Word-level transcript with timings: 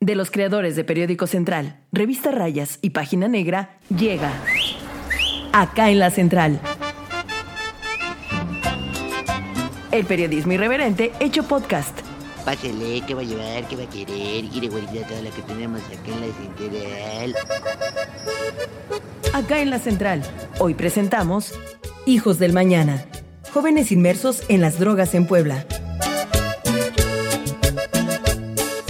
De 0.00 0.14
los 0.14 0.30
creadores 0.30 0.76
de 0.76 0.84
Periódico 0.84 1.26
Central, 1.26 1.80
Revista 1.90 2.30
Rayas 2.30 2.78
y 2.82 2.90
Página 2.90 3.26
Negra, 3.26 3.80
llega 3.88 4.30
acá 5.52 5.90
en 5.90 5.98
la 5.98 6.10
Central. 6.10 6.60
El 9.90 10.04
periodismo 10.06 10.52
irreverente 10.52 11.10
hecho 11.18 11.42
podcast. 11.42 11.98
Pásele, 12.44 13.00
¿qué 13.08 13.14
va 13.14 13.22
a 13.22 13.24
llevar? 13.24 13.66
¿Qué 13.66 13.74
va 13.74 13.82
a 13.82 13.90
querer? 13.90 14.44
Quiere 14.44 14.68
guardar 14.68 15.08
todo 15.08 15.20
lo 15.20 15.30
que 15.32 15.42
tenemos 15.42 15.80
acá 15.82 16.12
en 16.14 16.20
la 16.20 16.26
central. 16.36 17.34
Acá 19.32 19.60
en 19.60 19.70
la 19.70 19.80
Central, 19.80 20.22
hoy 20.60 20.74
presentamos 20.74 21.54
Hijos 22.06 22.38
del 22.38 22.52
Mañana, 22.52 23.04
jóvenes 23.52 23.90
inmersos 23.90 24.44
en 24.48 24.60
las 24.60 24.78
drogas 24.78 25.14
en 25.16 25.26
Puebla. 25.26 25.66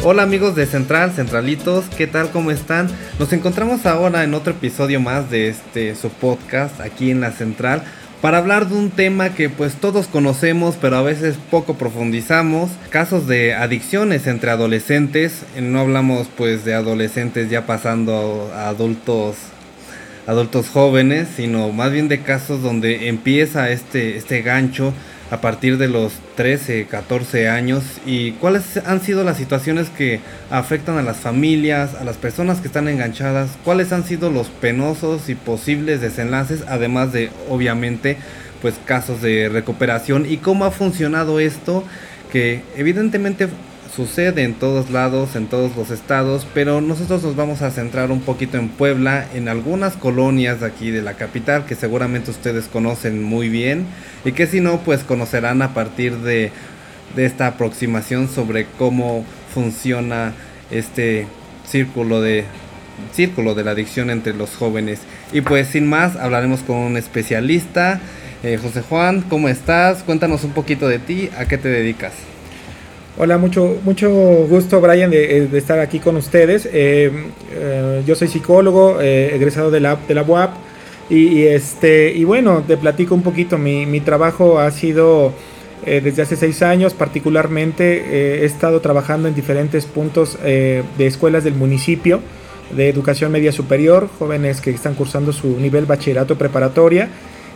Hola 0.05 0.23
amigos 0.23 0.55
de 0.55 0.65
Central, 0.67 1.11
Centralitos, 1.11 1.87
¿qué 1.97 2.07
tal? 2.07 2.31
¿Cómo 2.31 2.53
están? 2.53 2.89
Nos 3.19 3.33
encontramos 3.33 3.85
ahora 3.85 4.23
en 4.23 4.33
otro 4.33 4.53
episodio 4.53 5.01
más 5.01 5.29
de 5.29 5.49
este 5.49 5.97
su 5.97 6.09
podcast 6.09 6.81
aquí 6.81 7.11
en 7.11 7.21
la 7.21 7.33
Central 7.33 7.83
para 8.23 8.39
hablar 8.39 8.69
de 8.69 8.77
un 8.77 8.91
tema 8.91 9.31
que 9.31 9.51
pues 9.51 9.75
todos 9.75 10.07
conocemos 10.07 10.77
pero 10.81 10.97
a 10.97 11.03
veces 11.03 11.37
poco 11.51 11.75
profundizamos, 11.75 12.71
casos 12.91 13.27
de 13.27 13.55
adicciones 13.55 14.29
entre 14.29 14.53
adolescentes, 14.53 15.43
no 15.61 15.81
hablamos 15.81 16.29
pues 16.37 16.65
de 16.65 16.75
adolescentes 16.75 17.51
ya 17.51 17.67
pasando 17.67 18.53
a 18.55 18.69
adultos 18.69 19.35
adultos 20.29 20.69
jóvenes, 20.69 21.27
sino 21.37 21.73
más 21.73 21.91
bien 21.91 22.07
de 22.07 22.21
casos 22.21 22.63
donde 22.63 23.09
empieza 23.09 23.71
este 23.71 24.17
este 24.17 24.43
gancho 24.43 24.95
a 25.31 25.41
partir 25.41 25.77
de 25.79 25.89
los 25.89 26.15
13, 26.37 26.87
14 26.87 27.49
años 27.49 27.85
y 28.07 28.33
cuáles 28.33 28.79
han 28.79 29.03
sido 29.03 29.25
las 29.25 29.37
situaciones 29.37 29.91
que 29.91 30.21
afectan 30.51 30.97
a 30.97 31.03
las 31.03 31.19
familias, 31.19 31.95
a 31.95 32.05
las 32.05 32.17
personas 32.17 32.61
que 32.61 32.69
están 32.69 32.89
enganchadas, 32.89 33.51
cuáles 33.65 33.93
han 33.93 34.05
sido 34.05 34.31
los 34.31 34.49
penosos 34.49 35.29
y 35.29 35.35
posibles 35.35 36.01
desenlaces, 36.01 36.65
además 36.69 37.13
de 37.13 37.31
obviamente 37.49 38.17
pues 38.63 38.75
casos 38.85 39.23
de 39.23 39.49
recuperación 39.49 40.27
y 40.29 40.39
cómo 40.39 40.65
ha 40.65 40.71
funcionado 40.71 41.41
esto 41.41 41.85
que 42.33 42.63
evidentemente 42.77 43.49
sucede 43.95 44.45
en 44.45 44.55
todos 44.55 44.91
lados, 44.91 45.37
en 45.37 45.47
todos 45.47 45.77
los 45.77 45.91
estados, 45.91 46.47
pero 46.55 46.81
nosotros 46.81 47.23
nos 47.23 47.37
vamos 47.37 47.63
a 47.63 47.71
centrar 47.71 48.11
un 48.11 48.21
poquito 48.21 48.59
en 48.59 48.69
Puebla, 48.69 49.27
en 49.35 49.49
algunas 49.49 49.97
colonias 49.97 50.61
de 50.61 50.67
aquí 50.67 50.91
de 50.91 51.03
la 51.03 51.15
capital 51.15 51.65
que 51.65 51.75
seguramente 51.75 52.31
ustedes 52.31 52.67
conocen 52.67 53.23
muy 53.23 53.49
bien 53.49 53.87
y 54.25 54.33
que 54.33 54.47
si 54.47 54.61
no, 54.61 54.81
pues 54.81 55.05
conocerán 55.05 55.63
a 55.63 55.75
partir 55.75 56.17
de, 56.19 56.53
esta 57.17 57.47
aproximación 57.47 58.29
sobre 58.29 58.67
cómo 58.79 59.25
funciona 59.53 60.35
este 60.71 61.27
círculo 61.67 62.21
de 62.21 62.45
círculo 63.13 63.55
de 63.55 63.65
la 63.65 63.71
adicción 63.71 64.11
entre 64.11 64.35
los 64.35 64.55
jóvenes. 64.57 65.01
Y 65.33 65.41
pues 65.41 65.69
sin 65.69 65.89
más, 65.89 66.17
hablaremos 66.17 66.61
con 66.61 66.77
un 66.77 66.97
especialista. 66.97 68.01
Eh, 68.43 68.59
José 68.63 68.83
Juan, 68.83 69.23
¿cómo 69.23 69.49
estás? 69.49 70.03
Cuéntanos 70.03 70.45
un 70.45 70.53
poquito 70.53 70.87
de 70.87 70.99
ti, 70.99 71.31
¿a 71.39 71.47
qué 71.47 71.59
te 71.59 71.69
dedicas? 71.69 72.13
Hola, 73.21 73.37
mucho, 73.37 73.79
mucho 73.83 74.09
gusto 74.49 74.81
Brian 74.81 75.11
de, 75.11 75.49
de 75.49 75.59
estar 75.59 75.81
aquí 75.81 75.99
con 75.99 76.15
ustedes. 76.15 76.69
Eh, 76.73 77.11
eh, 77.53 78.03
yo 78.07 78.15
soy 78.15 78.29
psicólogo, 78.29 79.01
eh, 79.01 79.35
egresado 79.35 79.73
de 79.73 79.81
la, 79.81 79.97
de 79.97 80.15
la 80.15 80.23
UAP 80.23 80.55
y, 81.11 81.27
y, 81.27 81.43
este, 81.49 82.13
y 82.13 82.23
bueno, 82.23 82.63
te 82.65 82.77
platico 82.77 83.17
un 83.17 83.23
poquito, 83.23 83.59
mi, 83.59 83.87
mi 83.87 84.01
trabajo 84.01 84.61
ha 84.61 84.71
sido 84.71 85.33
desde 85.85 86.23
hace 86.23 86.37
seis 86.37 86.61
años, 86.63 86.93
particularmente 86.93 88.43
he 88.43 88.45
estado 88.45 88.81
trabajando 88.81 89.27
en 89.27 89.35
diferentes 89.35 89.87
puntos 89.87 90.39
de 90.43 90.85
escuelas 90.99 91.45
del 91.45 91.55
municipio 91.55 92.21
de 92.77 92.89
educación 92.89 93.33
media 93.33 93.53
superior, 93.53 94.09
jóvenes 94.19 94.61
que 94.61 94.71
están 94.71 94.95
cursando 94.95 95.33
su 95.33 95.59
nivel 95.59 95.87
bachillerato 95.87 96.37
preparatoria. 96.37 97.09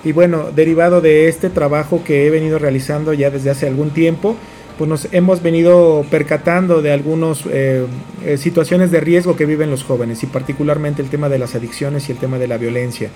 Y 0.04 0.12
bueno, 0.12 0.50
derivado 0.54 1.00
de 1.00 1.28
este 1.28 1.50
trabajo 1.50 2.02
que 2.04 2.26
he 2.26 2.30
venido 2.30 2.58
realizando 2.58 3.12
ya 3.12 3.30
desde 3.30 3.50
hace 3.50 3.68
algún 3.68 3.90
tiempo, 3.90 4.36
pues 4.78 4.88
nos 4.88 5.08
hemos 5.12 5.42
venido 5.42 6.04
percatando 6.10 6.82
de 6.82 6.92
algunas 6.92 7.44
eh, 7.50 7.86
eh, 8.24 8.36
situaciones 8.36 8.90
de 8.90 9.00
riesgo 9.00 9.36
que 9.36 9.46
viven 9.46 9.70
los 9.70 9.84
jóvenes 9.84 10.22
y 10.22 10.26
particularmente 10.26 11.02
el 11.02 11.08
tema 11.08 11.28
de 11.28 11.38
las 11.38 11.54
adicciones 11.54 12.08
y 12.08 12.12
el 12.12 12.18
tema 12.18 12.38
de 12.38 12.48
la 12.48 12.58
violencia. 12.58 13.10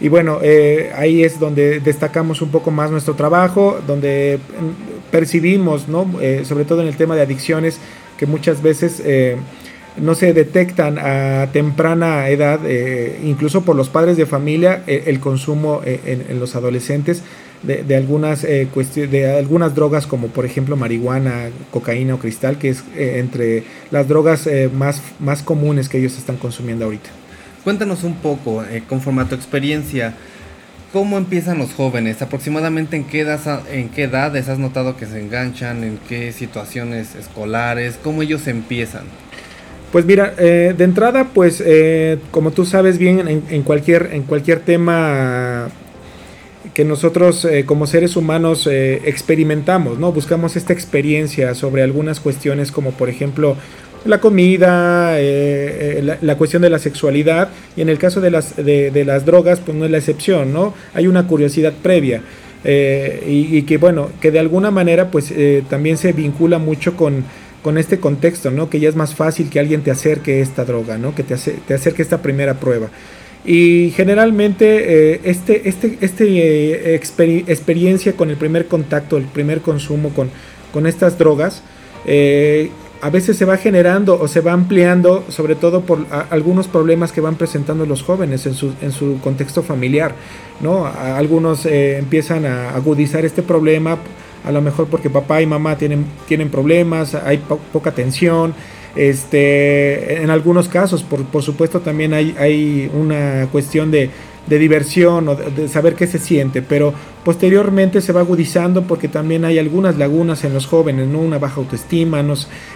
Y 0.00 0.08
bueno, 0.08 0.38
eh, 0.42 0.92
ahí 0.96 1.24
es 1.24 1.40
donde 1.40 1.80
destacamos 1.80 2.42
un 2.42 2.50
poco 2.50 2.70
más 2.70 2.90
nuestro 2.90 3.14
trabajo, 3.14 3.80
donde 3.86 4.38
mm, 4.38 5.10
percibimos, 5.10 5.88
¿no? 5.88 6.10
sobre 6.44 6.64
todo 6.64 6.82
en 6.82 6.88
el 6.88 6.96
tema 6.96 7.16
de 7.16 7.22
adicciones, 7.22 7.78
que 8.16 8.26
muchas 8.26 8.62
veces 8.62 9.02
no 9.96 10.14
se 10.14 10.32
detectan 10.32 10.98
a 10.98 11.48
temprana 11.52 12.28
edad, 12.28 12.60
incluso 13.24 13.62
por 13.62 13.74
los 13.74 13.88
padres 13.88 14.16
de 14.16 14.26
familia, 14.26 14.84
el 14.86 15.18
consumo 15.18 15.80
en, 15.84 16.24
en 16.28 16.38
los 16.38 16.54
adolescentes 16.54 17.24
de, 17.62 17.82
de 17.82 17.96
algunas 17.96 18.44
eh, 18.44 18.68
de 19.10 19.38
algunas 19.38 19.74
drogas 19.74 20.06
como 20.06 20.28
por 20.28 20.46
ejemplo 20.46 20.76
marihuana, 20.76 21.50
cocaína 21.70 22.14
o 22.14 22.18
cristal, 22.18 22.58
que 22.58 22.70
es 22.70 22.84
eh, 22.96 23.18
entre 23.18 23.64
las 23.90 24.08
drogas 24.08 24.46
eh, 24.46 24.70
más, 24.72 25.02
más 25.18 25.42
comunes 25.42 25.88
que 25.88 25.98
ellos 25.98 26.16
están 26.16 26.36
consumiendo 26.36 26.84
ahorita. 26.84 27.10
Cuéntanos 27.64 28.04
un 28.04 28.14
poco, 28.14 28.64
eh, 28.64 28.82
conforme 28.88 29.22
a 29.22 29.26
tu 29.26 29.34
experiencia, 29.34 30.14
¿cómo 30.94 31.18
empiezan 31.18 31.58
los 31.58 31.74
jóvenes? 31.74 32.22
¿Aproximadamente 32.22 32.96
en 32.96 33.04
qué, 33.04 33.20
edad, 33.20 33.60
en 33.70 33.90
qué 33.90 34.04
edades 34.04 34.48
has 34.48 34.58
notado 34.58 34.96
que 34.96 35.04
se 35.04 35.20
enganchan? 35.20 35.84
¿En 35.84 35.98
qué 36.08 36.32
situaciones 36.32 37.14
escolares? 37.14 37.98
¿Cómo 38.02 38.22
ellos 38.22 38.46
empiezan? 38.46 39.02
Pues 39.92 40.06
mira, 40.06 40.32
eh, 40.38 40.74
de 40.76 40.84
entrada, 40.84 41.24
pues 41.34 41.62
eh, 41.66 42.18
como 42.30 42.52
tú 42.52 42.64
sabes 42.64 42.96
bien, 42.96 43.28
en, 43.28 43.42
en, 43.50 43.62
cualquier, 43.62 44.10
en 44.12 44.22
cualquier 44.22 44.60
tema 44.60 45.68
que 46.74 46.84
nosotros 46.84 47.44
eh, 47.44 47.64
como 47.64 47.86
seres 47.86 48.16
humanos 48.16 48.66
eh, 48.66 49.02
experimentamos, 49.04 49.98
¿no? 49.98 50.12
Buscamos 50.12 50.56
esta 50.56 50.72
experiencia 50.72 51.54
sobre 51.54 51.82
algunas 51.82 52.20
cuestiones 52.20 52.70
como 52.70 52.92
por 52.92 53.08
ejemplo 53.08 53.56
la 54.04 54.20
comida, 54.20 55.18
eh, 55.18 56.16
la, 56.22 56.36
cuestión 56.36 56.62
de 56.62 56.70
la 56.70 56.78
sexualidad 56.78 57.50
y 57.76 57.82
en 57.82 57.90
el 57.90 57.98
caso 57.98 58.20
de 58.20 58.30
las, 58.30 58.56
de, 58.56 58.90
de 58.90 59.04
las 59.04 59.26
drogas 59.26 59.60
pues 59.60 59.76
no 59.76 59.84
es 59.84 59.90
la 59.90 59.98
excepción, 59.98 60.52
¿no? 60.52 60.74
Hay 60.94 61.06
una 61.06 61.26
curiosidad 61.26 61.74
previa 61.82 62.22
y, 62.64 63.56
y, 63.56 63.62
que 63.62 63.78
bueno, 63.78 64.10
que 64.20 64.30
de 64.30 64.38
alguna 64.38 64.70
manera 64.70 65.10
pues 65.10 65.32
también 65.68 65.98
se 65.98 66.12
vincula 66.12 66.58
mucho 66.58 66.96
con, 66.96 67.24
con 67.62 67.78
este 67.78 68.00
contexto, 68.00 68.50
¿no? 68.50 68.70
Que 68.70 68.80
ya 68.80 68.88
es 68.88 68.96
más 68.96 69.14
fácil 69.14 69.50
que 69.50 69.60
alguien 69.60 69.82
te 69.82 69.90
acerque 69.90 70.40
esta 70.40 70.64
droga, 70.64 70.98
¿no? 70.98 71.14
Que 71.14 71.22
te, 71.22 71.34
hace, 71.34 71.52
te 71.66 71.74
acerque 71.74 72.02
esta 72.02 72.22
primera 72.22 72.54
prueba. 72.54 72.88
Y 73.44 73.92
generalmente 73.96 75.14
eh, 75.14 75.20
este, 75.24 75.68
este, 75.68 75.98
este 76.00 76.24
eh, 76.24 76.94
exper 76.94 77.28
experiencia 77.48 78.12
con 78.14 78.30
el 78.30 78.36
primer 78.36 78.66
contacto, 78.66 79.16
el 79.16 79.24
primer 79.24 79.60
consumo 79.60 80.10
con, 80.10 80.30
con 80.72 80.86
estas 80.86 81.18
drogas, 81.18 81.62
eh, 82.06 82.70
a 83.02 83.08
veces 83.08 83.36
se 83.36 83.44
va 83.44 83.56
generando 83.56 84.20
o 84.20 84.28
se 84.28 84.40
va 84.40 84.52
ampliando, 84.52 85.24
sobre 85.28 85.54
todo 85.54 85.80
por 85.80 86.06
algunos 86.28 86.68
problemas 86.68 87.12
que 87.12 87.20
van 87.20 87.36
presentando 87.36 87.86
los 87.86 88.02
jóvenes 88.02 88.44
en 88.46 88.54
su, 88.54 88.74
en 88.82 88.92
su 88.92 89.18
contexto 89.22 89.62
familiar. 89.62 90.14
¿no? 90.60 90.86
Algunos 90.86 91.64
eh, 91.64 91.96
empiezan 91.98 92.44
a 92.44 92.70
agudizar 92.70 93.24
este 93.24 93.42
problema, 93.42 93.96
a 94.44 94.52
lo 94.52 94.60
mejor 94.60 94.86
porque 94.88 95.08
papá 95.08 95.40
y 95.40 95.46
mamá 95.46 95.76
tienen, 95.76 96.04
tienen 96.28 96.50
problemas, 96.50 97.14
hay 97.14 97.38
po 97.38 97.58
poca 97.72 97.90
atención. 97.90 98.54
Este, 98.96 100.22
en 100.22 100.30
algunos 100.30 100.68
casos, 100.68 101.02
por, 101.02 101.24
por 101.24 101.42
supuesto, 101.42 101.80
también 101.80 102.12
hay, 102.12 102.34
hay 102.38 102.90
una 102.92 103.48
cuestión 103.52 103.90
de, 103.90 104.10
de 104.46 104.58
diversión 104.58 105.28
o 105.28 105.36
de, 105.36 105.68
saber 105.68 105.94
qué 105.94 106.06
se 106.06 106.18
siente, 106.18 106.60
pero 106.60 106.92
posteriormente 107.24 108.00
se 108.00 108.12
va 108.12 108.20
agudizando 108.20 108.82
porque 108.82 109.06
también 109.06 109.44
hay 109.44 109.58
algunas 109.58 109.96
lagunas 109.96 110.42
en 110.44 110.52
los 110.52 110.66
jóvenes, 110.66 111.06
¿no? 111.06 111.20
Una 111.20 111.38
baja 111.38 111.56
autoestima, 111.60 112.24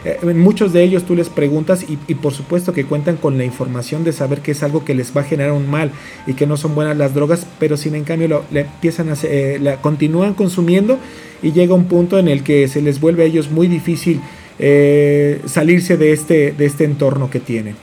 eh, 0.05 0.19
muchos 0.35 0.73
de 0.73 0.85
ellos 0.85 1.05
tú 1.05 1.17
les 1.17 1.29
preguntas 1.29 1.85
y, 1.89 1.99
y, 2.07 2.15
por 2.15 2.33
supuesto 2.33 2.73
que 2.73 2.85
cuentan 2.85 3.17
con 3.17 3.39
la 3.39 3.45
información 3.45 4.05
de 4.05 4.13
saber 4.13 4.41
que 4.41 4.53
es 4.53 4.63
algo 4.63 4.85
que 4.85 4.95
les 4.95 5.17
va 5.17 5.23
a 5.23 5.25
generar 5.25 5.53
un 5.53 5.69
mal 5.69 5.91
y 6.27 6.35
que 6.35 6.47
no 6.47 6.57
son 6.57 6.75
buenas 6.75 6.97
las 6.97 7.13
drogas, 7.13 7.47
pero 7.59 7.77
sin 7.77 7.97
en 7.97 8.05
cambio 8.05 8.29
lo, 8.29 8.45
empiezan 8.53 9.09
a, 9.09 9.15
eh, 9.25 9.59
la 9.61 9.77
continúan 9.81 10.35
consumiendo 10.35 10.99
y 11.43 11.53
llega 11.53 11.75
un 11.75 11.87
punto 11.87 12.19
en 12.19 12.29
el 12.29 12.45
que 12.45 12.69
se 12.69 12.83
les 12.83 13.01
vuelve 13.01 13.25
a 13.25 13.27
ellos 13.27 13.51
muy 13.51 13.67
difícil 13.67 14.21
eh, 14.59 15.41
salirse 15.47 15.97
de 15.97 16.13
este, 16.13 16.53
de 16.53 16.67
este 16.67 16.85
entorno 16.85 17.31
que 17.31 17.41
tiene. 17.41 17.75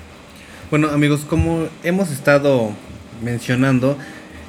Bueno 0.69 0.89
amigos, 0.89 1.25
como 1.27 1.67
hemos 1.83 2.11
estado 2.11 2.71
mencionando, 3.23 3.97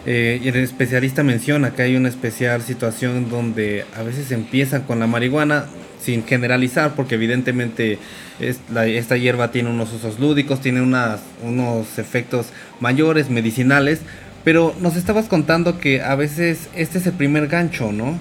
eh, 0.06 0.40
el 0.44 0.56
especialista 0.56 1.22
menciona 1.22 1.74
que 1.74 1.82
hay 1.82 1.96
una 1.96 2.08
especial 2.08 2.62
situación 2.62 3.28
donde 3.30 3.84
a 3.96 4.02
veces 4.02 4.30
empiezan 4.32 4.82
con 4.82 4.98
la 4.98 5.06
marihuana 5.06 5.66
sin 6.00 6.24
generalizar, 6.24 6.94
porque 6.94 7.14
evidentemente 7.14 7.98
esta 8.40 9.16
hierba 9.16 9.52
tiene 9.52 9.70
unos 9.70 9.92
usos 9.92 10.18
lúdicos, 10.18 10.60
tiene 10.60 10.82
unos 10.82 11.98
efectos 11.98 12.46
mayores, 12.80 13.30
medicinales, 13.30 14.00
pero 14.42 14.74
nos 14.80 14.96
estabas 14.96 15.26
contando 15.26 15.78
que 15.78 16.02
a 16.02 16.16
veces 16.16 16.68
este 16.74 16.98
es 16.98 17.06
el 17.06 17.12
primer 17.12 17.46
gancho, 17.46 17.92
¿no? 17.92 18.18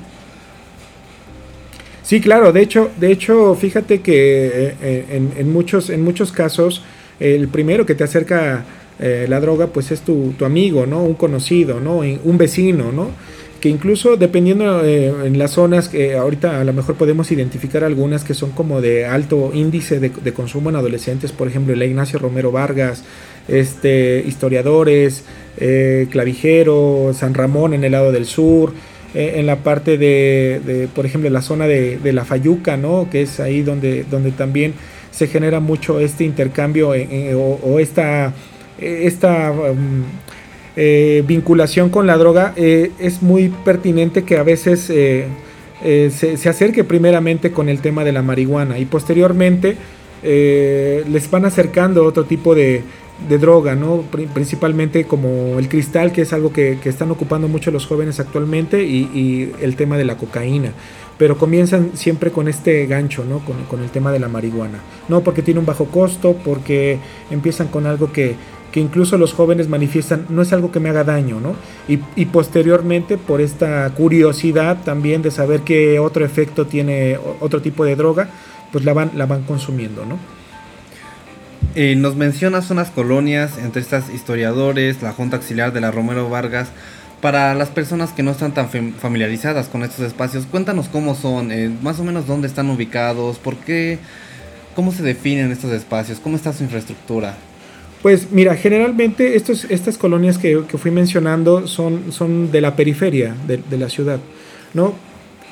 Sí, 2.04 2.20
claro, 2.20 2.52
de 2.52 2.62
hecho, 2.62 2.90
de 3.00 3.12
hecho, 3.12 3.56
fíjate 3.56 4.02
que 4.02 4.48
eh, 4.48 4.76
eh, 4.82 5.22
en, 5.38 5.54
muchos, 5.54 5.90
en 5.90 6.04
muchos 6.04 6.32
casos, 6.32 6.84
el 7.20 7.48
primero 7.48 7.86
que 7.86 7.94
te 7.94 8.04
acerca 8.04 8.66
eh, 9.00 9.28
la 9.30 9.40
droga, 9.40 9.68
pues 9.68 9.92
es 9.92 10.02
tu, 10.02 10.34
tu, 10.38 10.46
amigo, 10.46 10.86
¿no? 10.88 11.04
Un 11.04 11.14
conocido, 11.14 11.80
¿no? 11.80 12.00
Un 12.00 12.38
vecino, 12.38 12.92
¿no? 12.92 13.12
Que 13.60 13.70
incluso 13.70 14.18
dependiendo 14.18 14.84
en 14.84 15.38
las 15.38 15.52
zonas, 15.52 15.88
que 15.88 16.16
ahorita 16.16 16.60
a 16.60 16.64
lo 16.64 16.74
mejor 16.74 16.96
podemos 16.96 17.32
identificar 17.32 17.84
algunas 17.84 18.24
que 18.24 18.34
son 18.34 18.50
como 18.52 18.82
de 18.82 19.06
alto 19.06 19.52
índice 19.54 20.00
de, 20.00 20.10
de 20.10 20.34
consumo 20.34 20.72
en 20.72 20.78
adolescentes, 20.78 21.32
por 21.32 21.48
ejemplo, 21.48 21.76
el 21.76 21.84
Ignacio 21.84 22.18
Romero 22.18 22.52
Vargas, 22.52 23.04
este, 23.48 24.24
historiadores, 24.28 25.26
clavijero, 26.10 27.12
San 27.14 27.36
Ramón 27.36 27.76
en 27.76 27.84
el 27.84 27.92
lado 27.92 28.12
del 28.12 28.26
sur, 28.26 28.74
eh, 29.14 29.34
en 29.36 29.46
la 29.46 29.58
parte 29.58 29.98
de, 29.98 30.88
por 30.96 31.06
ejemplo, 31.06 31.30
la 31.30 31.42
zona 31.42 31.68
de, 31.68 32.00
la 32.14 32.24
Fayuca, 32.24 32.78
¿no? 32.78 33.10
Que 33.12 33.24
es 33.24 33.40
ahí 33.40 33.62
donde, 33.62 34.06
donde 34.10 34.32
también 34.32 34.74
se 35.12 35.28
genera 35.28 35.60
mucho 35.60 36.00
este 36.00 36.24
intercambio 36.24 36.92
o, 36.92 37.80
esta, 37.80 38.34
esta 38.80 39.52
um, 39.52 40.04
eh, 40.78 41.24
vinculación 41.28 41.90
con 41.90 42.08
la 42.08 42.18
droga. 42.18 42.54
Eh, 42.56 42.92
es 43.00 43.22
muy 43.22 43.50
pertinente 43.66 44.24
que 44.24 44.38
a 44.38 44.44
veces 44.44 44.80
se, 44.80 45.28
se, 46.10 46.50
acerque 46.50 46.86
primeramente 46.86 47.52
con 47.52 47.68
el 47.68 47.82
tema 47.82 48.06
de 48.06 48.14
la 48.14 48.22
marihuana 48.22 48.80
y 48.80 48.86
posteriormente 48.86 49.76
les 50.24 51.32
van 51.32 51.46
acercando 51.46 52.06
otro 52.06 52.26
tipo 52.26 52.56
de, 52.56 52.84
de 53.28 53.38
droga, 53.38 53.76
¿no? 53.76 54.04
principalmente 54.34 55.06
como 55.06 55.60
el 55.60 55.70
cristal, 55.70 56.12
que 56.12 56.22
es 56.22 56.34
algo 56.34 56.52
que, 56.52 56.80
están 56.84 57.12
ocupando 57.12 57.48
mucho 57.48 57.72
los 57.72 57.86
jóvenes 57.86 58.20
actualmente, 58.20 58.84
y, 58.84 59.52
el 59.62 59.76
tema 59.76 59.98
de 59.98 60.06
la 60.06 60.18
cocaína. 60.18 60.72
Pero 61.18 61.38
comienzan 61.38 61.92
siempre 61.94 62.32
con 62.32 62.48
este 62.48 62.88
gancho, 62.88 63.24
¿no? 63.24 63.40
Con, 63.40 63.82
el 63.82 63.90
tema 63.92 64.12
de 64.12 64.20
la 64.20 64.28
marihuana. 64.28 64.80
No 65.08 65.22
porque 65.22 65.44
tiene 65.44 65.60
un 65.60 65.66
bajo 65.66 65.86
costo, 65.86 66.36
porque 66.44 66.98
empiezan 67.30 67.68
con 67.68 67.86
algo 67.86 68.12
que, 68.12 68.36
incluso 68.74 69.18
los 69.18 69.34
jóvenes 69.34 69.68
manifiestan, 69.70 70.26
no 70.30 70.42
es 70.42 70.52
algo 70.52 70.72
que 70.72 70.80
me 70.80 70.90
haga 70.90 71.04
daño, 71.04 71.40
¿no? 71.40 71.56
Y, 71.88 72.00
y 72.16 72.26
posteriormente, 72.26 73.18
por 73.18 73.40
esta 73.40 73.90
curiosidad 73.92 74.84
también 74.84 75.22
de 75.22 75.30
saber 75.30 75.62
qué 75.62 76.00
otro 76.00 76.26
efecto 76.26 76.66
tiene 76.66 77.20
otro 77.40 77.62
tipo 77.62 77.86
de 77.86 77.96
droga, 77.96 78.30
pues 78.72 78.84
la 78.84 78.94
van, 78.94 79.12
la 79.16 79.26
van 79.26 79.44
consumiendo, 79.44 80.06
¿no? 80.06 80.41
Eh, 81.74 81.96
nos 81.96 82.18
mencionas 82.18 82.70
unas 82.70 82.90
colonias 82.90 83.58
entre 83.58 83.82
estas 83.82 84.14
historiadores, 84.14 85.02
la 85.02 85.14
Junta 85.14 85.38
Auxiliar 85.38 85.72
de 85.72 85.80
la 85.80 85.90
Romero 85.92 86.30
Vargas. 86.30 86.68
Para 87.22 87.54
las 87.54 87.70
personas 87.70 88.12
que 88.12 88.24
no 88.24 88.32
están 88.32 88.54
tan 88.54 88.68
familiarizadas 88.68 89.68
con 89.68 89.84
estos 89.84 90.06
espacios, 90.06 90.46
cuéntanos 90.48 90.90
cómo 90.90 91.16
son, 91.16 91.52
eh, 91.52 91.72
más 91.82 92.00
o 92.00 92.04
menos 92.04 92.28
dónde 92.28 92.48
están 92.48 92.70
ubicados, 92.70 93.38
por 93.38 93.56
qué, 93.58 94.00
cómo 94.76 94.92
se 94.92 95.04
definen 95.04 95.52
estos 95.52 95.72
espacios, 95.72 96.20
cómo 96.20 96.36
está 96.36 96.52
su 96.52 96.64
infraestructura. 96.64 97.38
Pues 98.02 98.32
mira, 98.32 98.56
generalmente 98.56 99.36
estos, 99.36 99.66
estas 99.70 99.98
colonias 99.98 100.40
que, 100.40 100.64
fui 100.78 100.92
mencionando 100.92 101.68
son, 101.68 102.12
son 102.12 102.52
de 102.52 102.60
la 102.60 102.76
periferia 102.76 103.36
de 103.46 103.78
la 103.78 103.88
ciudad, 103.88 104.20
¿no? 104.74 104.96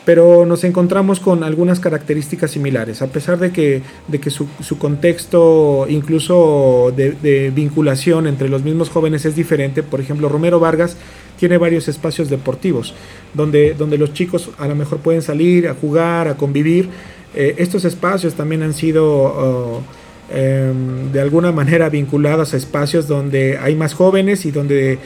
Pero 0.09 0.43
nos 0.47 0.63
encontramos 0.63 1.19
con 1.19 1.43
algunas 1.43 1.79
características 1.79 2.49
similares, 2.49 3.03
a 3.03 3.07
pesar 3.09 3.37
de 3.37 3.51
que, 3.51 3.83
de 4.07 4.19
que 4.19 4.31
su, 4.31 4.47
contexto 4.79 5.85
incluso 5.87 6.91
de, 6.95 7.51
vinculación 7.53 8.25
entre 8.25 8.49
los 8.49 8.63
mismos 8.63 8.89
jóvenes 8.89 9.25
es 9.25 9.35
diferente. 9.35 9.83
Por 9.83 10.01
ejemplo, 10.01 10.27
Romero 10.27 10.59
Vargas 10.59 10.97
tiene 11.37 11.59
varios 11.59 11.87
espacios 11.87 12.27
deportivos 12.27 12.95
donde, 13.35 13.75
donde 13.75 13.99
los 13.99 14.11
chicos 14.11 14.49
a 14.57 14.67
lo 14.67 14.73
mejor 14.73 14.97
pueden 14.97 15.21
salir 15.21 15.67
a 15.67 15.75
jugar, 15.75 16.27
a 16.27 16.37
convivir. 16.37 16.89
Eh, 17.35 17.53
estos 17.59 17.85
espacios 17.85 18.33
también 18.33 18.63
han 18.63 18.73
sido... 18.73 19.05
Oh, 19.05 19.81
Em, 20.31 21.11
de 21.11 21.21
alguna 21.21 21.51
manera 21.51 21.89
vinculadas 21.89 22.53
a 22.53 22.57
espacios 22.57 23.07
donde 23.07 23.57
hay 23.57 23.75
más 23.75 23.95
jóvenes 23.95 24.45
y 24.45 24.51
donde 24.51 24.99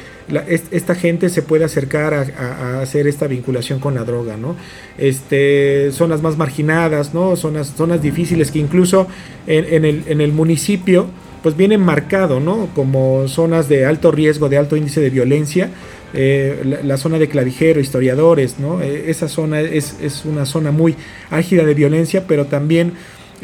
esta 0.69 0.95
gente 0.95 1.29
se 1.29 1.41
puede 1.41 1.63
acercar 1.63 2.13
a, 2.13 2.81
hacer 2.81 3.07
esta 3.07 3.27
vinculación 3.27 3.79
con 3.79 3.95
la 3.95 4.03
droga, 4.03 4.35
¿no? 4.35 4.57
Este, 4.97 5.91
zonas 5.93 6.21
más 6.21 6.37
marginadas, 6.37 7.13
¿no? 7.13 7.37
Zonas, 7.37 7.73
zonas 7.77 8.01
difíciles 8.01 8.51
que 8.51 8.59
incluso 8.59 9.07
en, 9.47 9.85
el, 9.85 10.03
en 10.07 10.19
el 10.19 10.33
municipio 10.33 11.07
pues 11.41 11.55
vienen 11.55 11.81
marcado, 11.81 12.41
¿no? 12.41 12.69
Como 12.75 13.27
zonas 13.29 13.69
de 13.69 13.85
alto 13.85 14.11
riesgo, 14.11 14.49
de 14.49 14.57
alto 14.57 14.75
índice 14.75 14.99
de 14.99 15.09
violencia, 15.09 15.69
eh, 16.13 16.79
la, 16.83 16.97
zona 16.97 17.17
de 17.17 17.27
clavijero, 17.27 17.79
historiadores, 17.79 18.59
¿no? 18.59 18.81
E, 18.81 19.09
esa 19.09 19.27
zona 19.27 19.61
es, 19.61 19.97
es, 20.01 20.25
una 20.25 20.45
zona 20.45 20.71
muy 20.71 20.95
ágida 21.29 21.65
de 21.65 21.73
violencia, 21.73 22.25
pero 22.27 22.45
también 22.45 22.93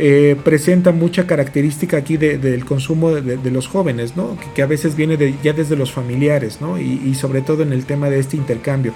eh, 0.02 0.38
presenta 0.46 0.94
mucha 0.94 1.28
característica 1.28 1.98
aquí 1.98 2.16
del 2.16 2.64
consumo 2.64 3.12
de, 3.12 3.52
los 3.52 3.68
jóvenes, 3.68 4.16
¿no? 4.16 4.38
que, 4.56 4.62
a 4.62 4.66
veces 4.66 4.96
viene 4.96 5.36
ya 5.44 5.52
desde 5.52 5.76
los 5.76 5.92
familiares 5.92 6.62
¿no? 6.62 6.80
y, 6.80 7.14
sobre 7.16 7.42
todo 7.42 7.64
en 7.64 7.74
el 7.74 7.84
tema 7.84 8.10
de 8.10 8.20
este 8.20 8.38
intercambio. 8.38 8.94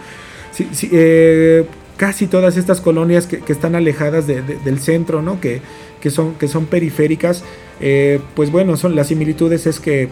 Eh, 0.94 1.66
casi 1.98 2.28
todas 2.28 2.56
estas 2.56 2.80
colonias 2.80 3.28
que, 3.28 3.42
están 3.52 3.76
alejadas 3.76 4.28
del 4.28 4.80
centro, 4.80 5.22
¿no? 5.22 5.42
que, 5.42 5.60
que, 6.00 6.10
son, 6.10 6.36
que 6.36 6.48
son 6.48 6.68
periféricas, 6.68 7.44
eh, 7.82 8.22
pues 8.34 8.50
bueno, 8.50 8.78
son, 8.78 8.96
las 8.96 9.08
similitudes 9.08 9.68
es 9.68 9.82
que 9.82 10.08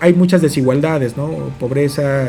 hay 0.00 0.14
muchas 0.14 0.40
desigualdades, 0.40 1.18
¿no? 1.18 1.30
pobreza, 1.60 2.26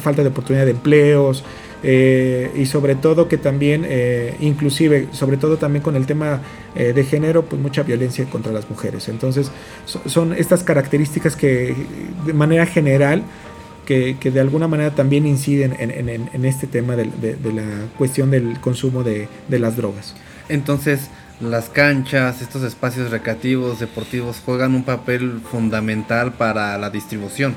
falta 0.00 0.22
de 0.22 0.30
oportunidad 0.30 0.64
de 0.64 0.72
empleos, 0.72 1.44
eh, 1.82 2.50
y 2.56 2.66
sobre 2.66 2.94
todo 2.94 3.28
que 3.28 3.38
también, 3.38 3.84
eh, 3.86 4.36
inclusive, 4.40 5.08
sobre 5.12 5.36
todo 5.36 5.56
también 5.56 5.82
con 5.82 5.96
el 5.96 6.06
tema 6.06 6.40
eh, 6.74 6.92
de 6.92 7.04
género, 7.04 7.44
pues 7.44 7.60
mucha 7.60 7.82
violencia 7.82 8.24
contra 8.26 8.52
las 8.52 8.68
mujeres. 8.70 9.08
Entonces, 9.08 9.50
son 10.06 10.32
estas 10.32 10.62
características 10.62 11.36
que 11.36 11.74
de 12.24 12.32
manera 12.32 12.66
general, 12.66 13.22
que, 13.84 14.16
de 14.20 14.40
alguna 14.40 14.66
manera 14.66 14.96
también 14.96 15.26
inciden 15.26 15.76
en, 15.78 16.44
este 16.44 16.66
tema 16.66 16.96
de, 16.96 17.06
la 17.54 17.86
cuestión 17.96 18.32
del 18.32 18.58
consumo 18.60 19.04
de, 19.04 19.28
de 19.46 19.58
las 19.60 19.76
drogas. 19.76 20.16
Entonces, 20.48 21.08
las 21.40 21.68
canchas, 21.68 22.42
estos 22.42 22.62
espacios 22.62 23.10
recreativos, 23.10 23.78
deportivos, 23.78 24.42
juegan 24.44 24.74
un 24.74 24.82
papel 24.82 25.40
fundamental 25.52 26.32
para 26.32 26.76
la 26.78 26.90
distribución. 26.90 27.54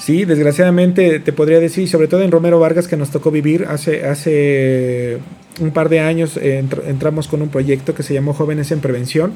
Sí, 0.00 0.24
desgraciadamente 0.24 1.20
te 1.20 1.32
podría 1.32 1.60
decir, 1.60 1.86
sobre 1.86 2.08
todo 2.08 2.22
en 2.22 2.30
Romero 2.30 2.58
Vargas 2.58 2.88
que 2.88 2.96
nos 2.96 3.10
tocó 3.10 3.30
vivir 3.30 3.66
hace, 3.68 4.06
hace 4.06 5.18
un 5.60 5.72
par 5.72 5.90
de 5.90 6.00
años, 6.00 6.38
entramos 6.38 7.28
con 7.28 7.42
un 7.42 7.50
proyecto 7.50 7.94
que 7.94 8.02
se 8.02 8.14
llamó 8.14 8.32
Jóvenes 8.32 8.72
en 8.72 8.80
Prevención 8.80 9.34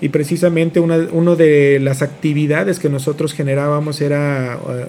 y 0.00 0.08
precisamente 0.08 0.80
una, 0.80 0.96
de 1.36 1.78
las 1.80 2.00
actividades 2.00 2.78
que 2.78 2.88
nosotros 2.88 3.34
generábamos 3.34 4.00
era 4.00 4.54
eh, 4.54 4.86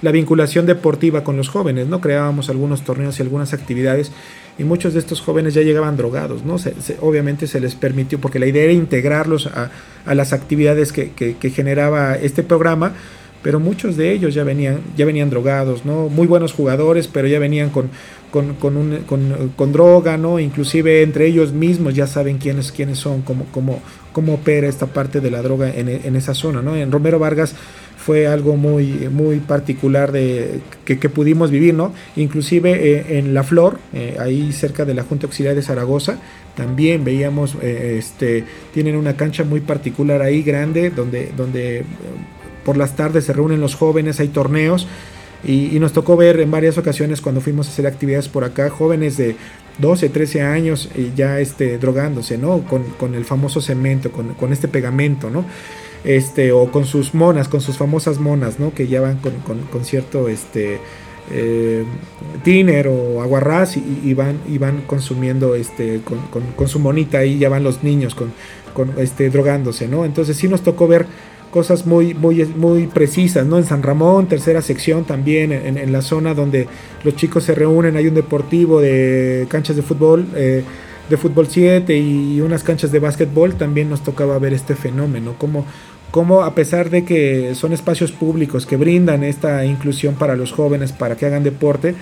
la 0.00 0.12
vinculación 0.12 0.64
deportiva 0.64 1.24
con 1.24 1.36
los 1.36 1.50
jóvenes, 1.50 1.86
¿no? 1.86 2.00
Creábamos 2.00 2.48
algunos 2.48 2.82
torneos 2.82 3.18
y 3.18 3.22
algunas 3.22 3.52
actividades 3.52 4.12
y 4.58 4.64
muchos 4.64 4.94
de 4.94 5.00
estos 5.00 5.20
jóvenes 5.20 5.52
ya 5.52 5.60
llegaban 5.60 5.98
drogados, 5.98 6.44
¿no? 6.44 6.56
obviamente 7.00 7.46
se 7.46 7.60
les 7.60 7.74
permitió, 7.74 8.18
porque 8.18 8.38
la 8.38 8.46
idea 8.46 8.64
era 8.64 8.72
integrarlos 8.72 9.46
a, 9.46 9.70
las 10.06 10.32
actividades 10.32 10.92
que, 10.92 11.12
que 11.12 11.50
generaba 11.50 12.16
este 12.16 12.42
programa, 12.42 12.94
pero 13.42 13.60
muchos 13.60 13.96
de 13.96 14.12
ellos 14.12 14.34
ya 14.34 14.44
venían, 14.44 14.80
ya 14.96 15.04
venían 15.04 15.30
drogados, 15.30 15.84
¿no? 15.84 16.08
Muy 16.08 16.26
buenos 16.26 16.52
jugadores, 16.52 17.08
pero 17.08 17.28
ya 17.28 17.38
venían 17.38 17.70
con, 17.70 17.90
con, 18.30 18.54
con, 18.54 18.76
un, 18.76 19.04
con, 19.56 19.72
droga, 19.72 20.16
¿no? 20.16 20.38
Inclusive 20.38 21.02
entre 21.02 21.26
ellos 21.26 21.52
mismos 21.52 21.94
ya 21.94 22.06
saben 22.06 22.38
quiénes, 22.38 22.72
quiénes 22.72 22.98
son, 22.98 23.22
cómo, 23.22 23.46
cómo, 23.52 23.80
cómo 24.12 24.34
opera 24.34 24.68
esta 24.68 24.86
parte 24.86 25.20
de 25.20 25.30
la 25.30 25.42
droga 25.42 25.70
en, 25.74 25.88
en 25.88 26.16
esa 26.16 26.34
zona, 26.34 26.62
¿no? 26.62 26.76
En 26.76 26.92
Romero 26.92 27.18
Vargas 27.18 27.54
fue 28.00 28.26
algo 28.26 28.56
muy, 28.56 29.08
muy 29.10 29.40
particular 29.40 30.10
de, 30.10 30.60
que, 30.84 30.96
pudimos 31.08 31.50
vivir, 31.50 31.74
¿no? 31.74 31.92
Inclusive 32.16 32.70
eh, 32.72 33.18
en 33.18 33.34
La 33.34 33.42
Flor, 33.42 33.78
eh, 33.92 34.16
ahí 34.18 34.52
cerca 34.52 34.84
de 34.84 34.94
la 34.94 35.02
Junta 35.02 35.26
Auxiliar 35.26 35.54
de 35.54 35.62
Zaragoza, 35.62 36.18
también 36.56 37.04
veíamos, 37.04 37.56
eh, 37.62 37.96
este, 37.98 38.44
tienen 38.72 38.96
una 38.96 39.16
cancha 39.16 39.44
muy 39.44 39.60
particular 39.60 40.22
ahí, 40.22 40.42
grande, 40.42 40.90
donde, 40.90 41.30
donde 41.36 41.84
por 42.70 42.76
las 42.76 42.94
tardes 42.94 43.24
se 43.24 43.32
reúnen 43.32 43.60
los 43.60 43.74
jóvenes, 43.74 44.20
hay 44.20 44.28
torneos 44.28 44.86
y, 45.42 45.76
nos 45.80 45.92
tocó 45.92 46.16
ver 46.16 46.38
en 46.38 46.52
varias 46.52 46.78
ocasiones 46.78 47.20
cuando 47.20 47.40
fuimos 47.40 47.66
a 47.66 47.72
hacer 47.72 47.84
actividades 47.84 48.28
por 48.28 48.44
acá, 48.44 48.70
jóvenes 48.70 49.16
de, 49.16 49.34
12, 49.78 50.08
13 50.08 50.42
años 50.42 50.88
y 50.94 51.10
ya 51.16 51.40
este, 51.40 51.78
drogándose, 51.78 52.38
¿no? 52.38 52.60
Con, 52.68 52.84
con 52.96 53.16
el 53.16 53.24
famoso 53.24 53.60
cemento, 53.60 54.12
con, 54.12 54.34
con, 54.34 54.52
este 54.52 54.68
pegamento, 54.68 55.30
¿no? 55.30 55.44
Este, 56.04 56.52
o 56.52 56.70
con 56.70 56.84
sus 56.84 57.12
monas, 57.12 57.48
con 57.48 57.60
sus 57.60 57.76
famosas 57.76 58.20
monas, 58.20 58.60
¿no? 58.60 58.72
Que 58.72 58.86
ya 58.86 59.00
van 59.00 59.16
con, 59.16 59.32
con 59.42 59.84
cierto, 59.84 60.28
este, 60.28 60.78
eh, 61.32 61.84
tiner 62.44 62.86
o 62.86 63.20
aguarrás 63.20 63.76
y, 63.76 64.14
van, 64.14 64.38
y 64.48 64.58
van 64.58 64.82
consumiendo 64.82 65.56
este, 65.56 66.02
con, 66.04 66.68
su 66.68 66.78
monita 66.78 67.18
ahí, 67.18 67.36
ya 67.36 67.48
van 67.48 67.64
los 67.64 67.82
niños 67.82 68.14
con 68.14 68.32
este, 68.96 69.28
drogándose, 69.28 69.88
¿no? 69.88 70.04
Entonces 70.04 70.36
sí 70.36 70.46
nos 70.46 70.62
tocó 70.62 70.86
ver 70.86 71.06
cosas 71.50 71.86
muy, 71.86 72.14
muy, 72.14 72.44
muy 72.44 72.86
precisas, 72.86 73.46
¿no? 73.46 73.58
En 73.58 73.64
San 73.64 73.82
Ramón, 73.82 74.26
tercera 74.26 74.62
sección 74.62 75.04
también, 75.04 75.52
en, 75.52 75.92
la 75.92 76.02
zona 76.02 76.34
donde 76.34 76.68
los 77.04 77.16
chicos 77.16 77.44
se 77.44 77.54
reúnen, 77.54 77.96
hay 77.96 78.06
un 78.06 78.14
deportivo 78.14 78.80
de 78.80 79.46
canchas 79.48 79.76
de 79.76 79.82
fútbol, 79.82 80.26
eh, 80.34 80.62
de 81.08 81.16
fútbol 81.16 81.48
7 81.48 81.96
y 81.96 82.40
unas 82.40 82.62
canchas 82.62 82.92
de 82.92 83.00
básquetbol, 83.00 83.54
también 83.54 83.90
nos 83.90 84.02
tocaba 84.02 84.38
ver 84.38 84.52
este 84.52 84.74
fenómeno, 84.74 85.34
como 85.38 85.66
como 86.10 86.42
a 86.42 86.54
pesar 86.54 86.90
de 86.90 87.04
que 87.04 87.54
son 87.54 87.72
espacios 87.72 88.10
públicos 88.12 88.66
que 88.66 88.76
brindan 88.76 89.22
esta 89.22 89.64
inclusión 89.64 90.16
para 90.16 90.34
los 90.36 90.52
jóvenes, 90.52 90.92
para 90.92 91.16
que 91.16 91.26
hagan 91.26 91.44
deporte, 91.44 91.94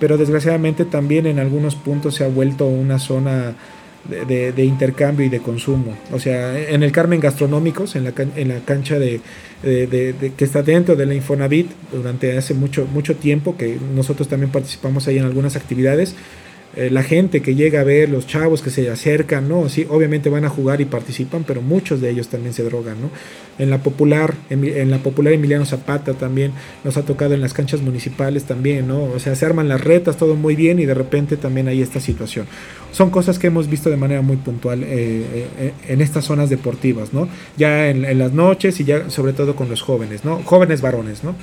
pero 0.00 0.18
desgraciadamente 0.18 0.84
también 0.84 1.26
en 1.26 1.38
algunos 1.38 1.76
puntos 1.76 2.16
se 2.16 2.24
ha 2.24 2.28
vuelto 2.28 2.66
una 2.66 2.98
zona 2.98 3.54
de, 4.08 4.64
intercambio 4.64 5.26
y 5.26 5.28
de 5.28 5.40
consumo. 5.40 5.96
O 6.12 6.18
sea, 6.18 6.58
en 6.58 6.82
el 6.82 6.92
Carmen 6.92 7.20
Gastronómicos, 7.20 7.96
en 7.96 8.04
la, 8.04 8.12
en 8.36 8.48
la 8.48 8.60
cancha 8.60 8.98
de, 8.98 9.20
que 9.62 10.44
está 10.44 10.62
dentro 10.62 10.96
de 10.96 11.06
la 11.06 11.14
Infonavit, 11.14 11.70
durante 11.92 12.36
hace 12.36 12.54
mucho, 12.54 12.86
mucho 12.92 13.16
tiempo, 13.16 13.56
que 13.56 13.78
nosotros 13.94 14.28
también 14.28 14.50
participamos 14.50 15.06
ahí 15.06 15.18
en 15.18 15.24
algunas 15.24 15.56
actividades, 15.56 16.14
eh, 16.74 16.88
la 16.90 17.02
gente 17.02 17.42
que 17.42 17.54
llega 17.54 17.80
a 17.80 17.84
ver, 17.84 18.08
los 18.08 18.26
chavos 18.26 18.62
que 18.62 18.70
se 18.70 18.88
acercan, 18.90 19.46
¿no? 19.46 19.68
Sí, 19.68 19.86
obviamente 19.90 20.30
van 20.30 20.46
a 20.46 20.48
jugar 20.48 20.80
y 20.80 20.86
participan, 20.86 21.44
pero 21.44 21.60
muchos 21.60 22.00
de 22.00 22.08
ellos 22.08 22.28
también 22.28 22.54
se 22.54 22.62
drogan, 22.64 23.00
¿no? 23.00 23.10
En 23.58 23.68
la 23.68 23.78
popular, 23.82 24.34
en, 24.48 24.90
la 24.90 24.98
popular 24.98 25.34
Emiliano 25.34 25.66
Zapata 25.66 26.14
también 26.14 26.52
nos 26.82 26.96
ha 26.96 27.02
tocado 27.02 27.34
en 27.34 27.42
las 27.42 27.52
canchas 27.52 27.82
municipales 27.82 28.44
también, 28.44 28.88
¿no? 28.88 29.04
O 29.04 29.18
sea, 29.18 29.34
se 29.34 29.44
arman 29.44 29.68
las 29.68 29.82
retas, 29.82 30.16
todo 30.16 30.34
muy 30.34 30.56
bien 30.56 30.78
y 30.78 30.86
de 30.86 30.94
repente 30.94 31.36
también 31.36 31.68
hay 31.68 31.82
esta 31.82 32.00
situación. 32.00 32.46
Son 32.90 33.10
cosas 33.10 33.38
que 33.38 33.48
hemos 33.48 33.68
visto 33.68 33.90
de 33.90 33.96
manera 33.98 34.22
muy 34.22 34.36
puntual 34.36 34.82
eh, 34.82 35.46
eh, 35.58 35.72
en 35.88 36.00
estas 36.00 36.24
zonas 36.24 36.48
deportivas, 36.48 37.12
¿no? 37.12 37.28
Ya 37.58 37.90
en, 37.90 38.06
en 38.06 38.18
las 38.18 38.32
noches 38.32 38.80
y 38.80 38.84
ya 38.84 39.10
sobre 39.10 39.34
todo 39.34 39.54
con 39.54 39.68
los 39.68 39.82
jóvenes, 39.82 40.24
¿no? 40.24 40.42
Jóvenes 40.42 40.80
varones, 40.80 41.22
¿no? 41.22 41.34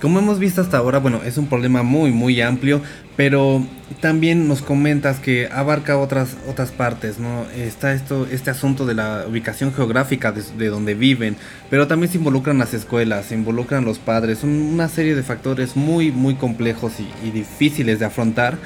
Como 0.00 0.20
hemos 0.20 0.38
visto 0.38 0.60
hasta 0.60 0.78
ahora, 0.78 1.00
bueno, 1.00 1.22
es 1.24 1.38
un 1.38 1.48
problema 1.48 1.82
muy 1.82 2.12
muy 2.12 2.40
amplio, 2.40 2.80
pero 3.16 3.66
también 4.00 4.46
nos 4.46 4.62
comentas 4.62 5.18
que 5.18 5.48
abarca 5.50 5.98
otras 5.98 6.36
otras 6.46 6.70
partes, 6.70 7.18
¿no? 7.18 7.46
Está 7.50 7.92
esto 7.92 8.28
este 8.30 8.50
asunto 8.50 8.86
de 8.86 8.94
la 8.94 9.24
ubicación 9.28 9.74
geográfica 9.74 10.30
de, 10.30 10.68
donde 10.68 10.94
viven, 10.94 11.36
pero 11.68 11.88
también 11.88 12.12
se 12.12 12.18
involucran 12.18 12.58
las 12.58 12.74
escuelas, 12.74 13.26
se 13.26 13.34
involucran 13.34 13.84
los 13.84 13.98
padres, 13.98 14.44
una 14.44 14.88
serie 14.88 15.16
de 15.16 15.24
factores 15.24 15.74
muy 15.74 16.12
muy 16.12 16.36
complejos 16.36 16.92
y, 17.00 17.26
y 17.26 17.32
difíciles 17.32 17.98
de 17.98 18.04
afrontar, 18.04 18.56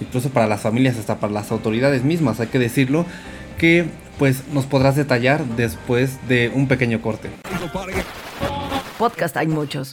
incluso 0.00 0.30
para 0.30 0.46
las 0.46 0.60
familias 0.60 0.98
hasta 0.98 1.18
para 1.18 1.32
las 1.32 1.50
autoridades 1.50 2.04
mismas, 2.04 2.38
hay 2.38 2.46
que 2.46 2.60
decirlo, 2.60 3.06
que 3.58 3.86
pues 4.20 4.44
nos 4.52 4.66
podrás 4.66 4.94
detallar 4.94 5.44
después 5.56 6.16
de 6.28 6.52
un 6.54 6.68
pequeño 6.68 7.02
corte. 7.02 7.28
Podcast 8.98 9.36
hay 9.36 9.48
muchos 9.48 9.92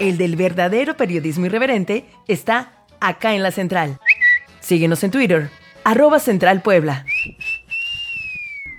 el 0.00 0.18
del 0.18 0.34
verdadero 0.34 0.96
periodismo 0.96 1.46
irreverente, 1.46 2.06
está 2.26 2.84
acá 3.00 3.34
en 3.34 3.42
la 3.44 3.52
central. 3.52 4.00
Síguenos 4.60 5.04
en 5.04 5.12
Twitter, 5.12 5.50
arroba 5.84 6.18
Central 6.18 6.62
Puebla. 6.62 7.04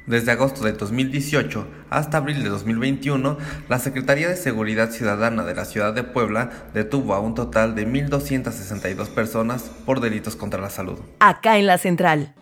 Desde 0.08 0.32
agosto 0.32 0.66
de 0.66 0.74
2018 0.74 1.68
hasta 1.92 2.18
abril 2.18 2.44
de 2.44 2.50
2021, 2.50 3.38
la 3.70 3.80
Secretaría 3.80 4.28
de 4.28 4.36
Seguridad 4.36 4.90
Ciudadana 4.90 5.44
de 5.44 5.54
la 5.54 5.66
Ciudad 5.66 5.94
de 5.94 6.04
Puebla 6.04 6.50
detuvo 6.74 7.14
a 7.14 7.20
un 7.20 7.36
total 7.36 7.76
de 7.76 7.88
1.262 7.88 9.08
personas 9.10 9.72
por 9.86 10.02
delitos 10.02 10.36
contra 10.36 10.60
la 10.60 10.70
salud. 10.70 11.00
Acá 11.20 11.60
en 11.60 11.68
la 11.68 11.78
central. 11.78 12.34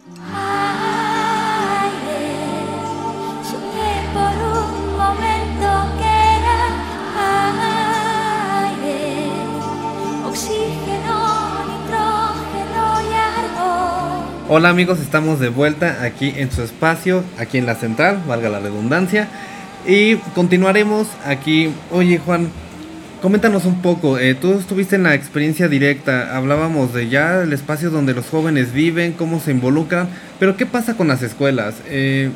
Hola 14.52 14.70
amigos, 14.70 15.00
estamos 15.00 15.40
de 15.40 15.50
vuelta 15.50 16.02
aquí 16.02 16.34
en 16.36 16.52
su 16.52 16.64
espacio, 16.64 17.24
aquí 17.38 17.60
en 17.60 17.68
la 17.68 17.76
central, 17.76 18.24
valga 18.28 18.50
la 18.50 18.60
redundancia. 18.60 19.28
Y 19.86 20.16
continuaremos 20.34 21.08
aquí. 21.24 21.70
Oye 21.92 22.18
Juan, 22.18 22.50
coméntanos 23.22 23.66
un 23.66 23.84
poco, 23.84 24.18
eh, 24.18 24.34
tú 24.34 24.54
estuviste 24.54 24.96
en 24.96 25.04
la 25.04 25.14
experiencia 25.14 25.68
directa, 25.68 26.36
hablábamos 26.36 26.96
de 26.96 27.10
ya 27.10 27.44
el 27.44 27.54
espacio 27.54 27.92
donde 27.92 28.16
los 28.16 28.26
jóvenes 28.26 28.74
viven, 28.74 29.14
cómo 29.14 29.40
se 29.40 29.52
involucran, 29.52 30.10
pero 30.40 30.58
¿qué 30.58 30.66
pasa 30.66 30.98
con 30.98 31.08
las 31.08 31.22
escuelas? 31.22 31.76
Eh, 31.88 32.32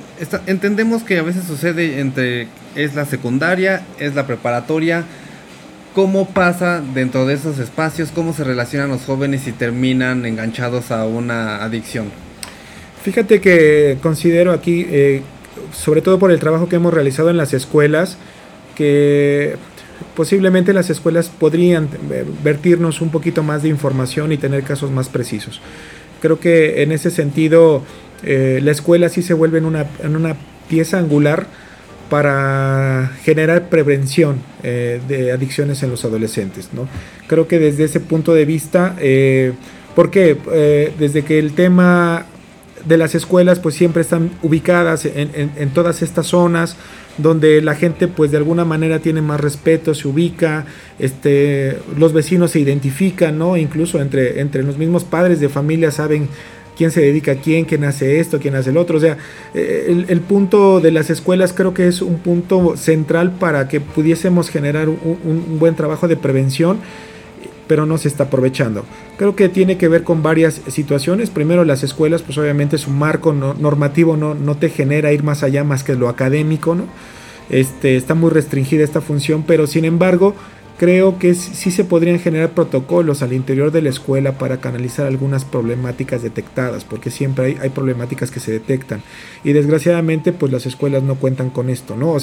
entendemos 0.45 1.01
que 1.01 1.17
a 1.17 1.23
veces 1.23 1.45
sucede 1.45 1.99
entre, 1.99 2.47
es 2.75 2.93
la 2.93 3.05
secundaria, 3.05 3.81
es 3.97 4.13
la 4.13 4.27
preparatoria, 4.27 5.03
cómo 5.93 6.27
pasa 6.27 6.81
dentro 6.93 7.25
de 7.25 7.35
esos 7.35 7.59
espacios, 7.59 8.09
cómo 8.13 8.33
se 8.33 8.43
relacionan 8.43 8.89
los 8.89 9.03
jóvenes 9.03 9.47
y 9.47 9.51
terminan 9.51 10.25
enganchados 10.25 10.91
a 10.91 11.05
una 11.05 11.63
adicción. 11.63 12.11
Fíjate 13.03 13.41
que 13.41 13.97
considero 14.01 14.51
aquí, 14.51 14.85
eh, 14.89 15.21
sobre 15.71 16.01
todo 16.01 16.19
por 16.19 16.31
el 16.31 16.39
trabajo 16.39 16.67
que 16.67 16.77
hemos 16.77 16.93
realizado 16.93 17.29
en 17.29 17.37
las 17.37 17.53
escuelas, 17.53 18.17
que 18.75 19.55
posiblemente 20.15 20.73
las 20.73 20.89
escuelas 20.89 21.29
podrían 21.29 21.89
vertirnos 22.43 23.01
un 23.01 23.09
poquito 23.09 23.43
más 23.43 23.63
de 23.63 23.69
información 23.69 24.31
y 24.31 24.37
tener 24.37 24.63
casos 24.63 24.89
más 24.89 25.09
precisos. 25.09 25.61
Creo 26.21 26.39
que 26.39 26.81
en 26.81 26.91
ese 26.91 27.11
sentido 27.11 27.83
eh, 28.23 28.61
la 28.63 28.71
escuela 28.71 29.09
sí 29.09 29.21
se 29.21 29.33
vuelve 29.33 29.59
una, 29.59 29.85
en 30.01 30.15
una 30.15 30.37
pieza 30.69 30.97
angular 30.97 31.45
para 32.13 33.11
generar 33.23 33.69
prevención 33.69 34.35
eh, 34.61 35.01
de 35.07 35.31
adicciones 35.31 35.81
en 35.81 35.89
los 35.89 36.05
adolescentes. 36.05 36.69
¿no? 36.71 36.87
Creo 37.25 37.47
que 37.47 37.57
desde 37.57 37.85
ese 37.85 37.99
punto 37.99 38.35
de 38.35 38.45
vista, 38.45 38.95
eh, 38.99 39.53
porque 39.95 40.37
eh, 40.51 40.93
desde 40.99 41.23
que 41.23 41.39
el 41.39 41.53
tema 41.53 42.27
de 42.85 42.97
las 42.97 43.15
escuelas 43.15 43.57
pues 43.57 43.73
siempre 43.73 44.03
están 44.03 44.29
ubicadas 44.43 45.05
en, 45.05 45.69
todas 45.73 46.03
estas 46.03 46.27
zonas 46.27 46.77
donde 47.17 47.63
la 47.63 47.73
gente 47.73 48.07
pues 48.07 48.29
de 48.29 48.37
alguna 48.37 48.63
manera 48.63 48.99
tiene 48.99 49.23
más 49.23 49.41
respeto, 49.41 49.95
se 49.95 50.07
ubica, 50.07 50.67
este, 50.99 51.79
los 51.97 52.13
vecinos 52.13 52.51
se 52.51 52.59
identifican, 52.59 53.39
¿no? 53.39 53.57
Incluso 53.57 53.99
entre, 53.99 54.39
entre 54.39 54.61
los 54.61 54.77
mismos 54.77 55.03
padres 55.03 55.39
de 55.39 55.49
familia 55.49 55.89
saben 55.89 56.29
quién 56.77 56.91
se 56.91 57.01
dedica 57.01 57.33
a 57.33 57.35
quién, 57.35 57.65
quién 57.65 57.83
hace 57.83 58.19
esto, 58.19 58.39
quién 58.39 58.55
hace 58.55 58.71
el 58.71 58.77
otro. 58.77 58.97
O 58.97 59.01
sea, 59.01 59.17
eh, 59.53 60.05
el, 60.07 60.21
punto 60.21 60.79
de 60.79 60.91
las 60.91 61.09
escuelas 61.09 61.53
creo 61.53 61.73
que 61.73 61.87
es 61.87 62.01
un 62.01 62.19
punto 62.19 62.75
central 62.77 63.31
para 63.31 63.67
que 63.67 63.79
pudiésemos 63.81 64.49
generar 64.49 64.89
un, 64.89 65.59
buen 65.59 65.75
trabajo 65.75 66.07
de 66.07 66.17
prevención 66.17 66.79
pero 67.65 67.85
no 67.85 67.97
se 67.97 68.09
está 68.09 68.25
aprovechando. 68.25 68.85
Creo 69.17 69.37
que 69.37 69.47
tiene 69.47 69.77
que 69.77 69.87
ver 69.87 70.03
con 70.03 70.21
varias 70.21 70.61
situaciones. 70.67 71.29
Primero, 71.29 71.63
las 71.63 71.81
escuelas, 71.81 72.21
pues 72.21 72.37
obviamente 72.37 72.77
su 72.77 72.91
marco 72.91 73.31
normativo 73.31 74.17
no, 74.17 74.57
te 74.57 74.69
genera 74.69 75.13
ir 75.13 75.23
más 75.23 75.43
allá 75.43 75.63
más 75.63 75.83
que 75.83 75.95
lo 75.95 76.09
académico, 76.09 76.75
¿no? 76.75 76.83
Este, 77.49 77.95
está 77.95 78.15
muy 78.15 78.31
restringida 78.31 78.83
esta 78.83 78.99
función, 78.99 79.43
pero 79.47 79.65
sin 79.65 79.85
embargo, 79.85 80.35
creo 80.77 81.19
que 81.19 81.33
sí 81.35 81.71
se 81.71 81.83
podrían 81.83 82.19
generar 82.19 82.51
protocolos 82.51 83.21
al 83.21 83.33
interior 83.33 83.71
de 83.71 83.81
la 83.81 83.89
escuela 83.89 84.37
para 84.37 84.57
canalizar 84.57 85.05
algunas 85.05 85.45
problemáticas 85.45 86.23
detectadas, 86.23 86.83
porque 86.83 87.11
siempre 87.11 87.57
hay, 87.61 87.69
problemáticas 87.69 88.31
que 88.31 88.39
se 88.39 88.51
detectan. 88.51 89.01
Y 89.43 89.53
desgraciadamente, 89.53 90.33
pues 90.33 90.51
las 90.51 90.65
escuelas 90.65 91.03
no 91.03 91.15
cuentan 91.15 91.49
con 91.49 91.69
esto, 91.69 91.95
¿no? 91.95 92.17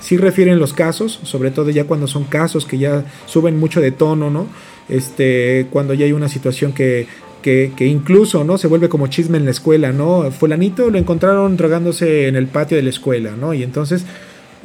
sí 0.00 0.16
refieren 0.16 0.58
los 0.58 0.72
casos, 0.72 1.20
sobre 1.24 1.50
todo 1.50 1.70
ya 1.70 1.84
cuando 1.84 2.06
son 2.06 2.24
casos 2.24 2.66
que 2.66 2.78
ya 2.78 3.04
suben 3.26 3.58
mucho 3.58 3.80
de 3.80 3.92
tono, 3.92 4.30
¿no? 4.30 4.46
Este, 4.88 5.66
cuando 5.70 5.94
ya 5.94 6.04
hay 6.04 6.12
una 6.12 6.28
situación 6.28 6.72
que, 6.72 7.06
que, 7.42 7.72
que, 7.76 7.86
incluso 7.86 8.44
no 8.44 8.56
se 8.56 8.68
vuelve 8.68 8.88
como 8.88 9.08
chisme 9.08 9.36
en 9.38 9.44
la 9.44 9.50
escuela, 9.50 9.92
¿no? 9.92 10.30
Fulanito 10.30 10.90
lo 10.90 10.98
encontraron 10.98 11.56
drogándose 11.56 12.28
en 12.28 12.36
el 12.36 12.46
patio 12.46 12.76
de 12.76 12.84
la 12.84 12.90
escuela, 12.90 13.32
¿no? 13.38 13.52
Y 13.52 13.62
entonces 13.62 14.04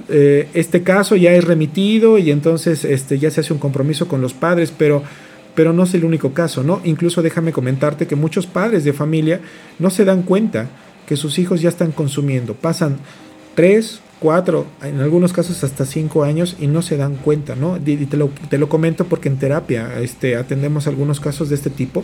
eh, 0.09 0.47
este 0.53 0.83
caso 0.83 1.15
ya 1.15 1.33
es 1.33 1.43
remitido 1.43 2.17
y 2.17 2.31
entonces 2.31 2.85
este, 2.85 3.19
ya 3.19 3.31
se 3.31 3.41
hace 3.41 3.53
un 3.53 3.59
compromiso 3.59 4.07
con 4.07 4.21
los 4.21 4.33
padres, 4.33 4.73
pero, 4.75 5.03
pero 5.55 5.73
no 5.73 5.83
es 5.83 5.93
el 5.93 6.05
único 6.05 6.33
caso, 6.33 6.63
¿no? 6.63 6.81
Incluso 6.83 7.21
déjame 7.21 7.51
comentarte 7.51 8.07
que 8.07 8.15
muchos 8.15 8.47
padres 8.47 8.83
de 8.83 8.93
familia 8.93 9.41
no 9.79 9.89
se 9.89 10.05
dan 10.05 10.23
cuenta 10.23 10.67
que 11.05 11.17
sus 11.17 11.39
hijos 11.39 11.61
ya 11.61 11.69
están 11.69 11.91
consumiendo. 11.91 12.53
Pasan 12.53 12.97
tres, 13.55 14.01
cuatro, 14.19 14.67
en 14.83 14.99
algunos 14.99 15.33
casos 15.33 15.63
hasta 15.63 15.85
cinco 15.85 16.23
años 16.23 16.55
y 16.59 16.67
no 16.67 16.81
se 16.81 16.95
dan 16.95 17.15
cuenta, 17.15 17.55
¿no? 17.55 17.77
Y 17.83 18.05
te 18.05 18.17
lo, 18.17 18.29
te 18.49 18.57
lo 18.57 18.69
comento 18.69 19.05
porque 19.05 19.29
en 19.29 19.37
terapia 19.37 19.99
este, 19.99 20.35
atendemos 20.35 20.87
algunos 20.87 21.19
casos 21.19 21.49
de 21.49 21.55
este 21.55 21.69
tipo 21.69 22.03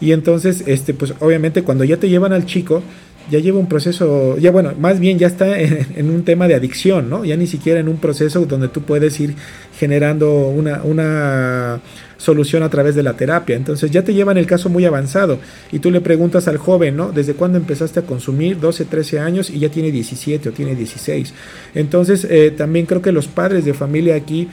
Y 0.00 0.12
entonces, 0.12 0.64
este, 0.66 0.94
pues 0.94 1.14
obviamente 1.20 1.62
cuando 1.62 1.84
ya 1.84 1.98
te 1.98 2.08
llevan 2.08 2.32
al 2.32 2.46
chico, 2.46 2.82
ya 3.30 3.38
lleva 3.38 3.58
un 3.58 3.66
proceso, 3.66 4.38
ya 4.38 4.50
bueno, 4.50 4.72
más 4.78 4.98
bien 4.98 5.18
ya 5.18 5.26
está 5.26 5.58
en, 5.60 6.10
un 6.10 6.24
tema 6.24 6.48
de 6.48 6.54
adicción, 6.54 7.10
¿no? 7.10 7.24
Ya 7.24 7.36
ni 7.36 7.46
siquiera 7.46 7.80
en 7.80 7.88
un 7.88 7.98
proceso 7.98 8.44
donde 8.46 8.68
tú 8.68 8.82
puedes 8.82 9.18
ir 9.20 9.34
generando 9.78 10.48
una, 10.48 10.82
una 10.82 11.80
solución 12.16 12.62
a 12.62 12.68
través 12.68 12.94
de 12.94 13.02
la 13.02 13.14
terapia. 13.14 13.56
Entonces 13.56 13.90
ya 13.90 14.02
te 14.02 14.14
llevan 14.14 14.36
el 14.36 14.46
caso 14.46 14.68
muy 14.68 14.84
avanzado 14.84 15.38
y 15.72 15.78
tú 15.78 15.90
le 15.90 16.00
preguntas 16.00 16.48
al 16.48 16.58
joven, 16.58 16.96
¿no? 16.96 17.12
¿Desde 17.12 17.34
cuándo 17.34 17.58
empezaste 17.58 18.00
a 18.00 18.02
consumir? 18.02 18.58
12, 18.58 18.84
13 18.84 19.20
años 19.20 19.50
y 19.50 19.58
ya 19.58 19.70
tiene 19.70 19.90
17 19.90 20.48
o 20.48 20.52
tiene 20.52 20.74
16. 20.74 21.32
Entonces 21.74 22.26
eh, 22.28 22.52
también 22.56 22.86
creo 22.86 23.02
que 23.02 23.12
los 23.12 23.26
padres 23.26 23.64
de 23.64 23.74
familia 23.74 24.16
aquí 24.16 24.48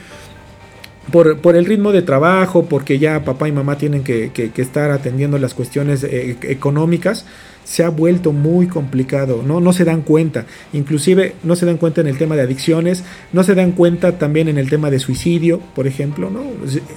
por, 1.12 1.38
por, 1.40 1.56
el 1.56 1.64
ritmo 1.64 1.92
de 1.92 2.02
trabajo, 2.02 2.66
porque 2.66 2.98
ya 2.98 3.24
papá 3.24 3.48
y 3.48 3.52
mamá 3.52 3.78
tienen 3.78 4.04
que, 4.04 4.30
que, 4.30 4.52
estar 4.60 4.90
atendiendo 4.90 5.38
las 5.38 5.54
cuestiones 5.54 6.04
eh, 6.04 6.36
económicas, 6.42 7.24
se 7.68 7.84
ha 7.84 7.90
vuelto 7.90 8.32
muy 8.32 8.66
complicado, 8.66 9.42
¿no? 9.46 9.60
No 9.60 9.74
se 9.74 9.84
dan 9.84 10.00
cuenta, 10.00 10.46
inclusive 10.72 11.34
no 11.42 11.54
se 11.54 11.66
dan 11.66 11.76
cuenta 11.76 12.00
en 12.00 12.06
el 12.06 12.16
tema 12.16 12.34
de 12.34 12.40
adicciones, 12.40 13.04
no 13.34 13.42
se 13.44 13.54
dan 13.54 13.72
cuenta 13.72 14.18
también 14.18 14.48
en 14.48 14.56
el 14.56 14.70
tema 14.70 14.90
de 14.90 14.98
suicidio, 14.98 15.60
por 15.74 15.86
ejemplo, 15.86 16.30
¿no? 16.30 16.44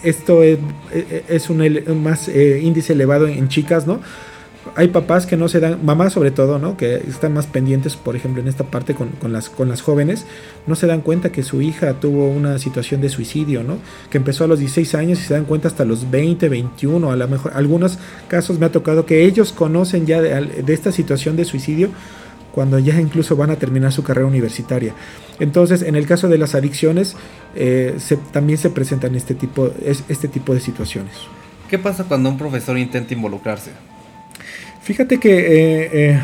Esto 0.04 0.44
es, 0.44 0.60
es 1.28 1.50
un, 1.50 1.62
más 2.02 2.30
eh, 2.30 2.62
índice 2.64 2.94
elevado 2.94 3.28
en 3.28 3.50
chicas, 3.50 3.86
¿no? 3.86 4.00
Hay 4.76 4.88
papás 4.88 5.26
que 5.26 5.38
no 5.38 5.50
se 5.50 5.60
dan, 5.60 5.86
mamás 5.86 6.14
sobre 6.14 6.32
todo, 6.32 6.58
¿no? 6.58 6.78
Que 6.78 6.96
están 6.96 7.34
más 7.34 7.48
pendientes, 7.48 7.96
por 7.98 8.16
ejemplo, 8.16 8.42
en 8.42 8.48
esta 8.48 8.64
parte 8.64 8.96
con, 8.96 9.12
las, 9.32 9.50
con 9.50 9.68
las 9.68 9.82
jóvenes, 9.82 10.26
no 10.68 10.76
se 10.76 10.88
dan 10.88 11.02
cuenta 11.02 11.32
que 11.32 11.44
su 11.44 11.62
hija 11.62 11.94
tuvo 12.00 12.30
una 12.30 12.58
situación 12.58 13.02
de 13.02 13.10
suicidio, 13.10 13.64
¿no? 13.64 13.78
Que 14.10 14.18
empezó 14.18 14.46
a 14.46 14.48
los 14.48 14.60
16 14.60 14.96
años 14.96 15.20
y 15.20 15.24
se 15.24 15.34
dan 15.34 15.46
cuenta 15.46 15.68
hasta 15.68 15.84
los 15.84 16.10
20, 16.10 16.48
21, 16.48 17.12
a 17.12 17.16
lo 17.16 17.28
mejor, 17.28 17.52
algunos 17.56 18.00
casos 18.28 18.60
me 18.60 18.66
ha 18.66 18.72
tocado 18.72 19.06
que 19.06 19.26
ellos 19.26 19.52
conocen 19.52 20.06
ya 20.06 20.22
de, 20.22 20.64
esta 20.74 20.92
situación 20.92 21.36
de 21.36 21.46
suicidio 21.46 21.90
cuando 22.54 22.80
ya 22.80 23.00
incluso 23.00 23.36
van 23.36 23.50
a 23.50 23.56
terminar 23.56 23.92
su 23.92 24.04
carrera 24.04 24.28
universitaria. 24.28 24.94
Entonces, 25.40 25.82
en 25.82 25.96
el 25.96 26.06
caso 26.06 26.28
de 26.28 26.38
las 26.38 26.56
adicciones, 26.56 27.16
eh, 27.56 27.98
también 28.32 28.58
se 28.58 28.70
presentan 28.70 29.16
este 29.16 29.36
tipo, 29.36 29.72
este 29.84 30.28
tipo 30.28 30.54
de 30.54 30.60
situaciones. 30.60 31.14
¿Qué 31.70 31.80
pasa 31.80 32.04
cuando 32.04 32.30
un 32.30 32.38
profesor 32.38 32.78
intenta 32.78 33.14
involucrarse? 33.14 33.72
Fíjate 34.84 35.20
que 35.20 35.38
eh, 35.38 35.90
eh, 35.94 36.20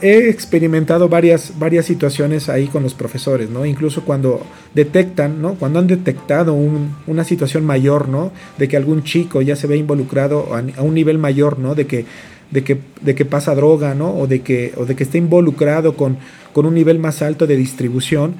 he 0.00 0.30
experimentado 0.30 1.10
varias, 1.10 1.58
varias 1.58 1.84
situaciones 1.84 2.48
ahí 2.48 2.66
con 2.66 2.82
los 2.82 2.94
profesores, 2.94 3.50
¿no? 3.50 3.66
Incluso 3.66 4.06
cuando 4.06 4.40
detectan, 4.72 5.42
¿no? 5.42 5.54
Cuando 5.56 5.80
han 5.80 5.86
detectado 5.86 6.54
una 6.54 7.24
situación 7.24 7.66
mayor, 7.66 8.08
¿no? 8.08 8.32
De 8.56 8.68
que 8.68 8.78
algún 8.78 9.04
chico 9.04 9.42
ya 9.42 9.54
se 9.54 9.66
ve 9.66 9.76
involucrado 9.76 10.48
a, 10.54 10.82
un 10.82 10.94
nivel 10.94 11.18
mayor, 11.18 11.58
¿no? 11.58 11.74
De 11.74 11.86
que, 11.86 12.06
de 12.50 12.64
que, 12.64 12.78
de 13.02 13.14
que 13.14 13.26
pasa 13.26 13.54
droga, 13.54 13.94
¿no? 13.94 14.16
O 14.16 14.26
de 14.26 14.40
que, 14.40 14.72
o 14.78 14.86
de 14.86 14.96
que 14.96 15.02
está 15.02 15.18
involucrado 15.18 15.94
con, 15.94 16.16
con 16.54 16.64
un 16.64 16.72
nivel 16.72 16.98
más 16.98 17.20
alto 17.20 17.46
de 17.46 17.56
distribución. 17.56 18.36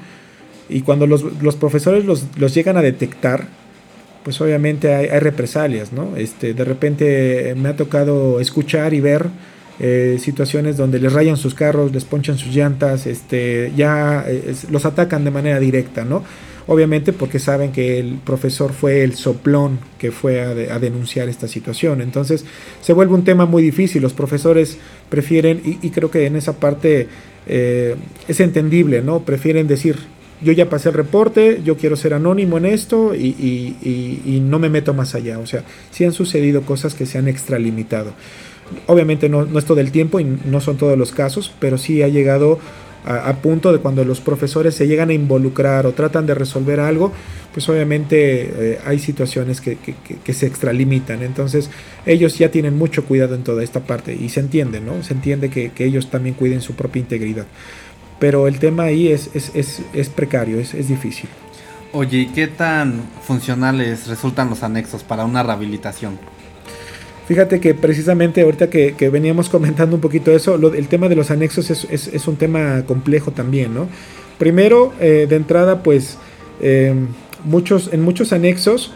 Y 0.69 0.81
cuando 0.81 1.05
los, 1.05 1.21
los 1.43 1.55
profesores 1.55 2.03
los, 2.03 2.25
los 2.39 2.55
llegan 2.55 2.77
a 2.77 2.81
detectar, 2.81 3.47
pues 4.25 4.41
obviamente 4.41 4.91
hay, 4.91 5.07
represalias, 5.19 5.93
¿no? 5.93 6.17
Este, 6.17 6.55
de 6.55 6.65
repente 6.65 7.53
me 7.55 7.69
ha 7.69 7.75
tocado 7.75 8.39
escuchar 8.39 8.95
y 8.95 8.99
ver 8.99 9.27
eh, 9.79 10.17
situaciones 10.19 10.77
donde 10.77 10.97
les 10.97 11.13
rayan 11.13 11.37
sus 11.37 11.53
carros, 11.53 11.93
les 11.93 12.05
ponchan 12.05 12.35
sus 12.35 12.55
llantas, 12.55 13.05
este, 13.05 13.71
ya 13.77 14.25
eh, 14.27 14.55
los 14.71 14.83
atacan 14.85 15.23
de 15.23 15.29
manera 15.29 15.59
directa, 15.59 16.03
¿no? 16.05 16.23
Obviamente 16.65 17.13
porque 17.13 17.37
saben 17.37 17.71
que 17.71 17.99
el 17.99 18.15
profesor 18.15 18.73
fue 18.73 19.03
el 19.03 19.13
soplón 19.13 19.77
que 19.99 20.11
fue 20.11 20.41
a, 20.41 20.79
denunciar 20.79 21.29
esta 21.29 21.47
situación. 21.47 22.01
Entonces 22.01 22.45
se 22.81 22.93
vuelve 22.93 23.13
un 23.13 23.23
tema 23.23 23.45
muy 23.45 23.61
difícil. 23.61 24.01
Los 24.01 24.13
profesores 24.13 24.79
prefieren, 25.09 25.61
y, 25.63 25.91
creo 25.91 26.09
que 26.09 26.25
en 26.25 26.35
esa 26.35 26.53
parte 26.53 27.07
eh, 27.45 27.95
es 28.27 28.39
entendible, 28.39 29.03
¿no? 29.03 29.19
Prefieren 29.19 29.67
decir, 29.67 29.97
yo 30.41 30.51
ya 30.51 30.69
pasé 30.69 30.89
el 30.89 30.95
reporte, 30.95 31.61
yo 31.63 31.77
quiero 31.77 31.95
ser 31.95 32.13
anónimo 32.13 32.57
en 32.57 32.65
esto 32.65 33.15
y, 33.15 34.41
no 34.43 34.59
me 34.59 34.69
meto 34.69 34.93
más 34.93 35.15
allá. 35.15 35.39
O 35.39 35.45
sea, 35.45 35.63
sí 35.91 36.03
han 36.05 36.13
sucedido 36.13 36.61
cosas 36.61 36.93
que 36.93 37.05
se 37.05 37.17
han 37.17 37.27
extralimitado. 37.27 38.13
Obviamente 38.87 39.29
no, 39.29 39.45
no 39.45 39.59
es 39.59 39.65
todo 39.65 39.79
el 39.79 39.91
tiempo 39.91 40.19
y 40.19 40.23
no 40.23 40.59
son 40.59 40.77
todos 40.77 40.97
los 40.97 41.11
casos, 41.11 41.53
pero 41.59 41.77
sí 41.77 42.01
ha 42.01 42.07
llegado 42.07 42.59
a, 43.05 43.35
punto 43.35 43.71
de 43.71 43.79
cuando 43.79 44.03
los 44.03 44.19
profesores 44.19 44.73
se 44.73 44.87
llegan 44.87 45.09
a 45.09 45.13
involucrar 45.13 45.85
o 45.85 45.93
tratan 45.93 46.25
de 46.25 46.33
resolver 46.33 46.79
algo, 46.79 47.11
pues 47.53 47.69
obviamente 47.69 48.73
eh, 48.73 48.79
hay 48.83 48.97
situaciones 48.97 49.61
que, 49.61 49.77
se 50.33 50.47
extralimitan. 50.47 51.21
Entonces 51.21 51.69
ellos 52.05 52.37
ya 52.37 52.49
tienen 52.49 52.75
mucho 52.75 53.05
cuidado 53.05 53.35
en 53.35 53.43
toda 53.43 53.63
esta 53.63 53.81
parte 53.81 54.15
y 54.15 54.29
se 54.29 54.39
entiende, 54.39 54.81
¿no? 54.81 55.03
Se 55.03 55.13
entiende 55.13 55.49
que 55.49 55.71
ellos 55.85 56.09
también 56.09 56.35
cuiden 56.35 56.61
su 56.61 56.73
propia 56.73 56.99
integridad 56.99 57.45
pero 58.19 58.47
el 58.47 58.59
tema 58.59 58.83
ahí 58.83 59.09
es, 59.09 59.29
es, 59.33 60.09
precario, 60.09 60.59
es, 60.59 60.87
difícil. 60.87 61.29
Oye, 61.91 62.19
¿y 62.19 62.25
qué 62.27 62.47
tan 62.47 63.01
funcionales 63.21 64.07
resultan 64.07 64.49
los 64.49 64.63
anexos 64.63 65.03
para 65.03 65.25
una 65.25 65.43
rehabilitación? 65.43 66.17
Fíjate 67.27 67.59
que 67.59 67.73
precisamente 67.73 68.41
ahorita 68.41 68.69
que, 68.69 69.09
veníamos 69.09 69.49
comentando 69.49 69.95
un 69.95 70.01
poquito 70.01 70.31
eso, 70.31 70.55
el 70.73 70.87
tema 70.87 71.09
de 71.09 71.15
los 71.15 71.31
anexos 71.31 71.69
es, 71.69 72.27
un 72.27 72.35
tema 72.35 72.83
complejo 72.85 73.31
también, 73.31 73.73
¿no? 73.73 73.87
Primero, 74.37 74.93
eh, 74.99 75.25
de 75.29 75.35
entrada, 75.35 75.81
pues 75.81 76.17
em, 76.61 77.07
muchos, 77.45 77.91
en 77.93 78.01
muchos 78.01 78.33
anexos 78.33 78.91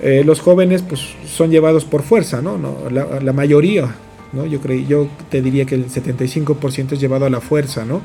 eh, 0.00 0.22
los 0.24 0.40
jóvenes 0.40 0.82
pues, 0.82 1.00
son 1.26 1.50
llevados 1.50 1.84
por 1.84 2.02
fuerza, 2.02 2.40
¿no? 2.40 2.56
no 2.56 2.88
la, 2.90 3.20
la, 3.20 3.32
mayoría, 3.32 3.96
¿no? 4.32 4.46
Yo, 4.46 4.60
creí, 4.60 4.86
yo 4.86 5.08
te 5.28 5.42
diría 5.42 5.64
que 5.64 5.74
el 5.74 5.86
75% 5.86 6.92
es 6.92 7.00
llevado 7.00 7.26
a 7.26 7.30
la 7.30 7.40
fuerza, 7.40 7.84
¿no? 7.84 8.02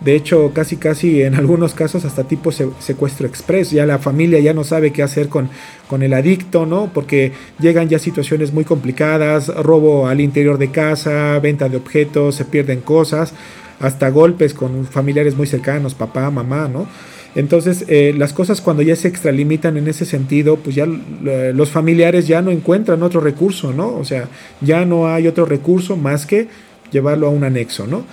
De 0.00 0.14
hecho, 0.14 0.52
casi 0.54 0.76
casi 0.76 1.22
en 1.22 1.34
algunos 1.34 1.74
casos 1.74 2.04
hasta 2.04 2.24
tipo 2.24 2.52
secuestro 2.52 3.26
express. 3.26 3.70
Ya 3.70 3.84
la 3.86 3.98
familia 3.98 4.38
ya 4.38 4.54
no 4.54 4.64
sabe 4.64 4.92
qué 4.92 5.02
hacer 5.02 5.28
con, 5.28 5.50
con 5.88 6.02
el 6.02 6.14
adicto, 6.14 6.66
¿no? 6.66 6.90
Porque 6.92 7.32
llegan 7.58 7.88
ya 7.88 7.98
situaciones 7.98 8.52
muy 8.52 8.64
complicadas, 8.64 9.48
robo 9.48 10.06
al 10.06 10.20
interior 10.20 10.58
de 10.58 10.70
casa, 10.70 11.38
venta 11.40 11.68
de 11.68 11.76
objetos, 11.76 12.36
se 12.36 12.44
pierden 12.44 12.80
cosas, 12.80 13.32
hasta 13.80 14.08
golpes 14.10 14.54
con 14.54 14.86
familiares 14.86 15.36
muy 15.36 15.46
cercanos, 15.46 15.94
papá, 15.94 16.30
mamá, 16.30 16.68
¿no? 16.68 16.86
Entonces, 17.34 17.84
eh, 17.88 18.14
las 18.16 18.32
cosas 18.32 18.60
cuando 18.60 18.82
ya 18.82 18.96
se 18.96 19.08
extralimitan 19.08 19.76
en 19.76 19.86
ese 19.86 20.04
sentido, 20.04 20.56
pues 20.56 20.74
ya 20.74 20.86
eh, 20.86 21.52
los 21.54 21.70
familiares 21.70 22.26
ya 22.26 22.40
no 22.40 22.50
encuentran 22.50 23.02
otro 23.02 23.20
recurso, 23.20 23.72
¿no? 23.72 23.94
O 23.96 24.04
sea, 24.04 24.28
ya 24.60 24.84
no 24.84 25.08
hay 25.08 25.26
otro 25.28 25.44
recurso 25.44 25.96
más 25.96 26.24
que 26.24 26.48
llevarlo 26.90 27.26
a 27.26 27.30
un 27.30 27.44
anexo, 27.44 27.86
¿no? 27.86 28.04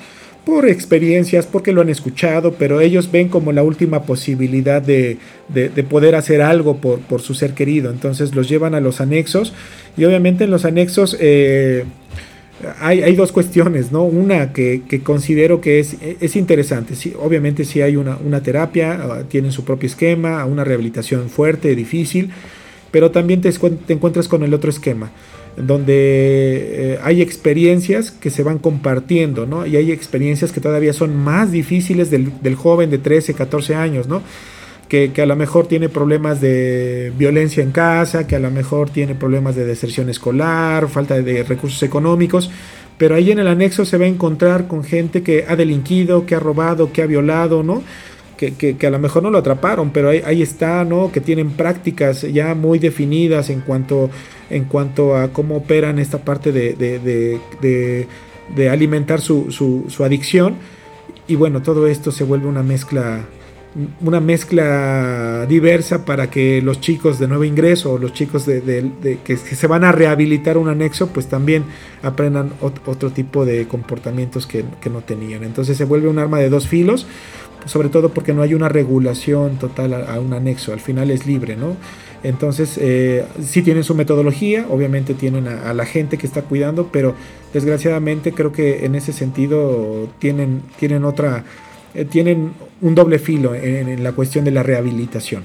Por 0.46 0.70
experiencias, 0.70 1.48
porque 1.48 1.72
lo 1.72 1.82
han 1.82 1.90
escuchado, 1.90 2.54
pero 2.54 2.80
ellos 2.80 3.12
ven 3.12 3.30
como 3.30 3.52
la 3.52 3.64
última 3.64 4.04
posibilidad 4.04 4.82
de, 4.82 5.18
poder 5.90 6.16
hacer 6.16 6.42
algo 6.42 6.78
por, 6.78 7.00
por, 7.00 7.22
su 7.22 7.34
ser 7.34 7.54
querido. 7.54 7.92
Entonces 7.92 8.36
los 8.36 8.48
llevan 8.48 8.76
a 8.76 8.80
los 8.80 9.02
anexos 9.02 9.54
y 9.98 10.06
obviamente 10.06 10.44
en 10.44 10.52
los 10.52 10.64
anexos 10.64 11.18
eh, 11.20 11.86
hay, 12.80 13.16
dos 13.16 13.32
cuestiones, 13.32 13.92
¿no? 13.92 14.04
Una 14.04 14.54
que, 14.54 14.82
considero 15.04 15.62
que 15.62 15.80
es, 15.80 15.98
es 16.22 16.36
interesante. 16.36 16.96
Sí, 16.96 17.14
obviamente 17.20 17.66
si 17.66 17.82
hay 17.82 17.96
una, 17.96 18.18
una 18.18 18.42
terapia, 18.42 18.94
ah, 18.94 19.24
tienen 19.28 19.52
su 19.52 19.66
propio 19.66 19.88
esquema, 19.88 20.46
una 20.46 20.64
rehabilitación 20.64 21.30
fuerte, 21.30 21.76
difícil, 21.76 22.30
pero 22.92 23.12
también 23.12 23.42
te, 23.42 23.52
te 23.52 23.94
encuentras 23.94 24.28
con 24.28 24.44
el 24.44 24.54
otro 24.54 24.70
esquema 24.70 25.12
donde 25.58 25.94
eh, 26.94 27.00
hay 27.04 27.22
experiencias 27.22 28.12
que 28.12 28.30
se 28.30 28.44
van 28.44 28.60
compartiendo, 28.60 29.46
¿no? 29.46 29.66
Y 29.66 29.78
hay 29.78 29.92
experiencias 29.92 30.52
que 30.52 30.60
todavía 30.60 30.94
son 30.94 31.16
más 31.16 31.52
difíciles 31.52 32.12
del, 32.12 32.56
joven 32.56 32.90
de 32.90 32.98
13, 32.98 33.34
14 33.34 33.76
años, 33.76 34.08
¿no? 34.08 34.22
Que, 34.90 35.12
a 35.18 35.26
lo 35.26 35.36
mejor 35.36 35.68
tiene 35.68 35.90
problemas 35.90 36.42
de 36.42 37.12
violencia 37.18 37.64
en 37.64 37.72
casa, 37.72 38.28
que 38.28 38.36
a 38.36 38.40
lo 38.40 38.52
mejor 38.52 38.90
tiene 38.90 39.16
problemas 39.16 39.56
de 39.56 39.66
deserción 39.66 40.10
escolar, 40.10 40.88
falta 40.90 41.22
de 41.22 41.44
recursos 41.44 41.82
económicos, 41.84 42.50
pero 42.98 43.16
ahí 43.16 43.32
en 43.32 43.40
el 43.40 43.48
anexo 43.48 43.84
se 43.84 43.98
va 43.98 44.06
a 44.06 44.10
encontrar 44.10 44.68
con 44.68 44.84
gente 44.84 45.22
que 45.22 45.46
ha 45.48 45.56
delinquido, 45.56 46.26
que 46.26 46.36
ha 46.36 46.40
robado, 46.40 46.94
que 46.94 47.02
ha 47.02 47.08
violado, 47.08 47.64
¿no? 47.64 47.84
Que, 48.38 48.78
a 48.86 48.90
lo 48.90 49.00
mejor 49.00 49.24
no 49.24 49.30
lo 49.30 49.38
atraparon, 49.38 49.92
pero 49.92 50.10
ahí, 50.10 50.42
está, 50.42 50.84
¿no? 50.84 51.12
Que 51.12 51.22
tienen 51.22 51.52
prácticas 51.52 52.22
ya 52.22 52.54
muy 52.56 52.80
definidas 52.80 53.50
en 53.50 53.62
cuanto, 53.62 54.10
en 54.50 54.66
cuanto 54.66 55.16
a 55.16 55.30
cómo 55.30 55.58
operan 55.58 56.00
esta 56.00 56.20
parte 56.20 56.52
de, 56.52 56.74
de, 56.74 58.08
de, 58.56 58.70
alimentar 58.70 59.22
su, 59.22 59.52
su, 59.52 59.86
su, 59.88 60.04
adicción. 60.04 60.56
Y 61.28 61.36
bueno, 61.36 61.62
todo 61.62 61.88
esto 61.88 62.12
se 62.12 62.24
vuelve 62.24 62.48
una 62.48 62.62
mezcla, 62.62 63.26
una 64.02 64.20
mezcla 64.20 65.46
diversa 65.48 66.06
para 66.06 66.30
que 66.30 66.62
los 66.62 66.82
chicos 66.82 67.18
de 67.18 67.28
nuevo 67.28 67.46
ingreso 67.46 67.94
o 67.94 67.98
los 67.98 68.14
chicos 68.14 68.46
de, 68.46 69.18
que, 69.24 69.38
se 69.38 69.68
van 69.68 69.84
a 69.84 69.92
rehabilitar 69.92 70.58
un 70.58 70.68
anexo, 70.68 71.08
pues 71.08 71.28
también 71.28 71.64
aprendan 72.04 72.52
otro 72.62 73.12
tipo 73.12 73.46
de 73.46 73.68
comportamientos 73.68 74.46
que 74.46 74.90
no 74.92 75.02
tenían. 75.02 75.44
Entonces 75.44 75.78
se 75.78 75.86
vuelve 75.86 76.10
un 76.10 76.20
arma 76.20 76.38
de 76.40 76.50
dos 76.50 76.68
filos 76.68 77.08
sobre 77.66 77.90
todo 77.90 78.10
porque 78.10 78.34
no 78.34 78.42
hay 78.42 78.54
una 78.54 78.70
regulación 78.70 79.58
total 79.58 79.94
a, 79.94 80.20
un 80.20 80.34
anexo, 80.34 80.74
al 80.74 80.80
final 80.80 81.12
es 81.12 81.26
libre, 81.26 81.56
¿no? 81.56 81.76
Entonces, 82.24 82.80
eh, 82.82 83.24
sí 83.44 83.62
tienen 83.62 83.84
su 83.84 83.94
metodología, 83.94 84.66
obviamente 84.70 85.14
tienen 85.14 85.48
a, 85.48 85.74
la 85.74 85.86
gente 85.86 86.18
que 86.18 86.26
está 86.26 86.42
cuidando, 86.42 86.90
pero 86.92 87.14
desgraciadamente 87.54 88.32
creo 88.32 88.52
que 88.52 88.86
en 88.86 88.96
ese 88.96 89.14
sentido 89.14 90.10
tienen, 90.18 90.64
tienen 90.80 91.06
otra, 91.06 91.44
eh, 91.94 92.06
tienen 92.06 92.54
un 92.82 92.96
doble 92.96 93.20
filo 93.20 93.54
en, 93.54 94.04
la 94.04 94.14
cuestión 94.14 94.44
de 94.44 94.52
la 94.52 94.64
rehabilitación. 94.64 95.44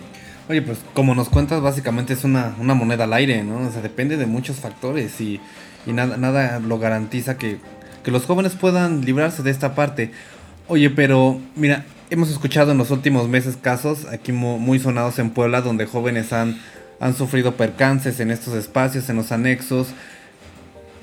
Oye, 0.48 0.62
pues 0.62 0.78
como 0.94 1.14
nos 1.14 1.28
cuentas, 1.28 1.60
básicamente 1.60 2.14
es 2.14 2.24
una, 2.24 2.54
moneda 2.58 3.04
al 3.04 3.12
aire, 3.12 3.44
¿no? 3.44 3.58
O 3.58 3.70
sea, 3.70 3.82
depende 3.82 4.16
de 4.16 4.26
muchos 4.26 4.56
factores 4.56 5.20
y, 5.20 5.38
nada, 5.86 6.16
nada 6.16 6.60
lo 6.60 6.78
garantiza 6.78 7.36
que, 7.36 7.58
que 8.02 8.10
los 8.10 8.24
jóvenes 8.24 8.54
puedan 8.54 9.04
librarse 9.04 9.42
de 9.42 9.50
esta 9.50 9.74
parte. 9.74 10.12
Oye, 10.66 10.88
pero 10.88 11.38
mira, 11.56 11.84
hemos 12.10 12.30
escuchado 12.30 12.72
en 12.72 12.78
los 12.78 12.90
últimos 12.90 13.28
meses 13.28 13.56
casos 13.56 14.06
aquí 14.06 14.32
muy 14.32 14.78
sonados 14.78 15.18
en 15.18 15.30
Puebla 15.30 15.60
donde 15.60 15.86
jóvenes 15.86 16.32
han, 16.32 16.60
han 16.98 17.16
sufrido 17.16 17.56
percances 17.56 18.20
en 18.20 18.30
estos 18.30 18.54
espacios, 18.54 19.08
en 19.08 19.16
los 19.16 19.32
anexos. 19.32 19.88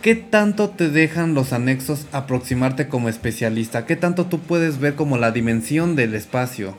¿Qué 0.02 0.15
tanto 0.15 0.70
te 0.70 0.89
dejan 0.89 1.34
los 1.34 1.54
anexos 1.54 2.06
aproximarte 2.12 2.88
como 2.88 3.10
especialista? 3.10 3.86
¿Qué 3.86 3.96
tanto 3.96 4.26
tú 4.26 4.39
puedes 4.39 4.80
ver 4.80 4.96
como 4.96 5.17
la 5.17 5.32
dimensión 5.32 5.96
del 5.96 6.13
espacio? 6.13 6.76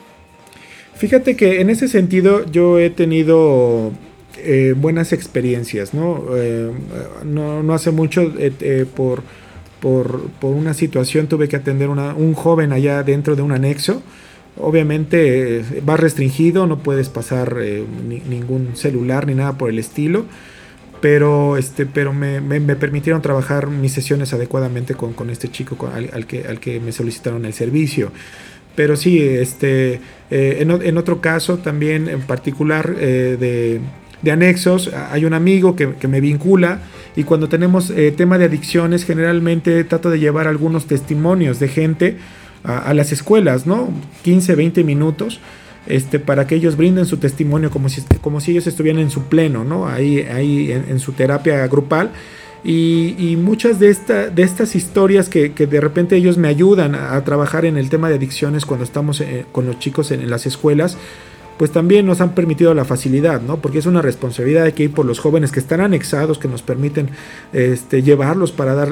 Fíjate 0.94 1.36
que 1.36 1.60
en 1.60 1.70
ese 1.70 1.88
sentido 1.88 2.44
yo 2.50 2.78
he 2.78 2.90
tenido 2.90 3.92
eh, 4.36 4.74
buenas 4.76 5.12
experiencias, 5.12 5.94
¿no? 5.94 6.24
Eh, 6.36 6.70
no, 7.24 7.72
hace 7.74 7.90
mucho 7.90 8.32
eh, 8.38 8.86
por 8.94 9.22
por, 9.80 10.30
una 10.42 10.74
situación 10.74 11.28
tuve 11.28 11.48
que 11.48 11.56
atender 11.56 11.88
una, 11.88 12.14
un 12.14 12.34
joven 12.34 12.72
allá 12.72 13.02
dentro 13.02 13.36
de 13.36 13.42
un 13.42 13.52
anexo. 13.52 14.02
Obviamente 14.56 15.60
eh, 15.60 15.82
va 15.88 15.96
restringido, 15.96 16.66
no 16.66 16.78
puedes 16.78 17.08
pasar 17.08 17.56
eh, 17.60 17.84
ningún 18.28 18.76
celular 18.76 19.26
ni 19.26 19.34
nada 19.34 19.56
por 19.56 19.70
el 19.70 19.78
estilo, 19.78 20.24
pero, 21.00 21.56
este, 21.56 21.86
pero 21.86 22.12
me, 22.12 22.40
permitieron 22.76 23.22
trabajar 23.22 23.68
mis 23.68 23.92
sesiones 23.92 24.32
adecuadamente 24.32 24.94
con, 24.94 25.30
este 25.30 25.48
chico 25.48 25.90
al, 25.94 26.26
que, 26.26 26.44
al 26.46 26.58
que 26.58 26.80
me 26.80 26.92
solicitaron 26.92 27.44
el 27.44 27.52
servicio. 27.54 28.10
Pero 28.74 28.96
sí, 28.96 29.20
este, 29.20 30.00
eh, 30.30 30.58
en, 30.60 30.98
otro 30.98 31.20
caso 31.20 31.58
también 31.58 32.08
en 32.08 32.20
particular 32.22 32.94
de, 32.94 33.80
anexos, 34.26 34.90
hay 35.10 35.24
un 35.24 35.34
amigo 35.34 35.76
que, 35.76 35.94
que 35.94 36.08
me 36.08 36.20
vincula 36.20 36.80
y 37.18 37.24
cuando 37.24 37.48
tenemos 37.48 37.90
eh, 37.90 38.12
tema 38.16 38.38
de 38.38 38.44
adicciones, 38.44 39.04
generalmente 39.04 39.82
trato 39.82 40.08
de 40.08 40.20
llevar 40.20 40.46
algunos 40.46 40.86
testimonios 40.86 41.58
de 41.58 41.66
gente 41.66 42.16
a, 42.62 42.94
las 42.94 43.10
escuelas, 43.10 43.66
¿no? 43.66 43.88
15, 44.22 44.54
20 44.54 44.84
minutos. 44.84 45.40
Este, 45.88 46.20
para 46.20 46.46
que 46.46 46.54
ellos 46.54 46.76
brinden 46.76 47.06
su 47.06 47.16
testimonio 47.16 47.70
como 47.70 47.88
si, 47.88 48.02
como 48.20 48.40
si 48.40 48.52
ellos 48.52 48.68
estuvieran 48.68 49.02
en 49.02 49.10
su 49.10 49.24
pleno, 49.24 49.64
¿no? 49.64 49.88
Ahí, 49.88 50.20
ahí 50.20 50.70
en, 50.70 51.00
su 51.00 51.10
terapia 51.10 51.66
grupal. 51.66 52.12
Y, 52.62 53.36
muchas 53.42 53.80
de, 53.80 53.88
esta, 53.88 54.28
de 54.28 54.42
estas 54.44 54.76
historias 54.76 55.28
que, 55.28 55.48
de 55.48 55.80
repente 55.80 56.14
ellos 56.14 56.38
me 56.38 56.46
ayudan 56.46 56.94
a, 56.94 57.20
trabajar 57.24 57.64
en 57.64 57.76
el 57.76 57.88
tema 57.88 58.08
de 58.08 58.14
adicciones 58.14 58.64
cuando 58.64 58.84
estamos 58.84 59.20
eh, 59.20 59.44
con 59.50 59.66
los 59.66 59.80
chicos 59.80 60.12
en, 60.12 60.30
las 60.30 60.46
escuelas, 60.46 60.96
pues 61.58 61.72
también 61.72 62.06
nos 62.06 62.20
han 62.20 62.34
permitido 62.34 62.72
la 62.72 62.84
facilidad, 62.84 63.42
¿no? 63.42 63.56
Porque 63.56 63.78
es 63.78 63.86
una 63.86 64.00
responsabilidad 64.00 64.64
de 64.64 64.72
que 64.72 64.84
ir 64.84 64.92
por 64.92 65.04
los 65.04 65.18
jóvenes 65.18 65.50
que 65.50 65.58
están 65.58 65.80
anexados, 65.80 66.38
que 66.38 66.46
nos 66.46 66.62
permiten 66.62 67.10
este, 67.52 68.02
llevarlos 68.02 68.52
para 68.52 68.74
dar 68.74 68.88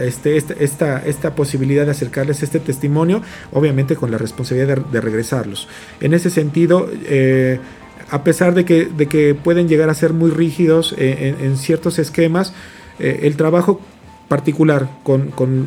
este, 0.00 0.36
esta, 0.36 0.98
esta, 1.04 1.34
posibilidad 1.34 1.86
de 1.86 1.92
acercarles 1.92 2.42
este 2.42 2.60
testimonio, 2.60 3.22
obviamente 3.52 3.96
con 3.96 4.10
la 4.10 4.18
responsabilidad 4.18 4.78
de, 4.78 5.00
regresarlos. 5.00 5.68
En 6.00 6.12
ese 6.12 6.28
sentido, 6.28 6.88
eh, 7.06 7.58
a 8.10 8.22
pesar 8.22 8.54
de 8.54 8.66
que, 8.66 8.84
de 8.84 9.06
que, 9.06 9.34
pueden 9.34 9.66
llegar 9.66 9.88
a 9.88 9.94
ser 9.94 10.12
muy 10.12 10.30
rígidos 10.30 10.94
eh, 10.98 11.34
en, 11.40 11.56
ciertos 11.56 11.98
esquemas, 11.98 12.52
eh, 12.98 13.20
el 13.22 13.36
trabajo 13.36 13.80
particular 14.28 14.88
con, 15.02 15.30
con 15.30 15.66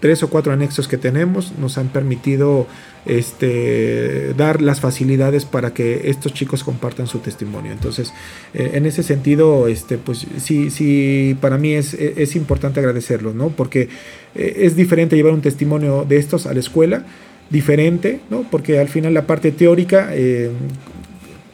tres 0.00 0.22
o 0.22 0.28
cuatro 0.28 0.52
anexos 0.52 0.88
que 0.88 0.98
tenemos 0.98 1.52
nos 1.58 1.78
han 1.78 1.88
permitido 1.88 2.66
este, 3.06 4.34
dar 4.34 4.62
las 4.62 4.80
facilidades 4.80 5.44
para 5.44 5.74
que 5.74 6.10
estos 6.10 6.32
chicos 6.32 6.64
compartan 6.64 7.06
su 7.06 7.18
testimonio. 7.18 7.72
Entonces, 7.72 8.12
eh, 8.54 8.72
en 8.74 8.86
ese 8.86 9.02
sentido, 9.02 9.68
este, 9.68 9.98
pues 9.98 10.26
sí, 10.38 10.70
sí, 10.70 11.36
para 11.40 11.58
mí 11.58 11.74
es, 11.74 11.94
es 11.94 12.36
importante 12.36 12.80
agradecerlo, 12.80 13.34
¿no? 13.34 13.48
Porque 13.48 13.88
eh, 14.34 14.54
es 14.58 14.76
diferente 14.76 15.16
llevar 15.16 15.32
un 15.32 15.42
testimonio 15.42 16.04
de 16.08 16.16
estos 16.16 16.46
a 16.46 16.54
la 16.54 16.60
escuela, 16.60 17.04
diferente, 17.50 18.20
¿no? 18.30 18.46
Porque 18.50 18.78
al 18.78 18.88
final 18.88 19.14
la 19.14 19.26
parte 19.26 19.52
teórica, 19.52 20.10
eh, 20.12 20.50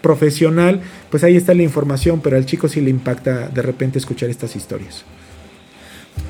profesional, 0.01 0.81
pues 1.11 1.25
ahí 1.25 1.37
está 1.37 1.55
la 1.55 1.63
información, 1.63 2.21
pero 2.23 2.37
al 2.37 2.47
chico 2.47 2.69
sí 2.69 2.81
le 2.81 2.91
impacta 2.91 3.49
de 3.49 3.63
repente 3.63 3.99
escuchar 3.99 4.31
estas 4.31 4.55
historias. 4.55 5.05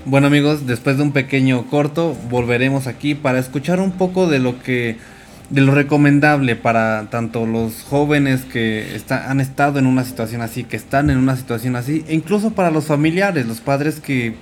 Bueno 0.08 0.28
amigos, 0.28 0.66
después 0.66 0.96
de 0.96 1.02
un 1.02 1.12
pequeño 1.12 1.66
corto, 1.66 2.16
volveremos 2.30 2.86
aquí 2.86 3.14
para 3.14 3.38
escuchar 3.38 3.78
un 3.78 3.92
poco 3.92 4.26
de 4.26 4.38
lo 4.38 4.62
que 4.62 4.96
de 5.50 5.60
lo 5.60 5.74
recomendable 5.74 6.56
para 6.56 7.08
tanto 7.10 7.44
los 7.44 7.82
jóvenes 7.82 8.46
que 8.46 8.98
han 9.10 9.40
estado 9.42 9.78
en 9.78 9.84
una 9.84 10.04
situación 10.04 10.40
así, 10.40 10.64
que 10.64 10.78
están 10.78 11.10
en 11.10 11.18
una 11.18 11.36
situación 11.36 11.76
así, 11.76 12.06
e 12.08 12.14
incluso 12.14 12.52
para 12.52 12.70
los 12.70 12.86
familiares, 12.86 13.46
los 13.46 13.60
padres 13.60 14.00
que 14.00 14.34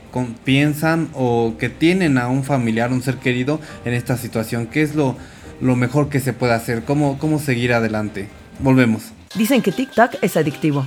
piensan 0.44 1.08
o 1.14 1.56
que 1.58 1.68
tienen 1.68 2.16
a 2.16 2.28
un 2.28 2.44
familiar, 2.44 2.92
un 2.92 3.02
ser 3.02 3.16
querido 3.16 3.58
en 3.84 3.92
esta 3.92 4.16
situación. 4.16 4.68
¿Qué 4.68 4.82
es 4.82 4.94
lo, 4.94 5.16
lo 5.60 5.74
mejor 5.74 6.08
que 6.10 6.20
se 6.20 6.32
puede 6.32 6.52
hacer? 6.52 6.84
¿Cómo, 6.84 7.18
¿Cómo 7.18 7.40
seguir 7.40 7.72
adelante? 7.72 8.28
Volvemos. 8.60 9.10
Dicen 9.34 9.62
que 9.62 9.72
TikTok 9.72 10.18
es 10.22 10.36
adictivo. 10.36 10.86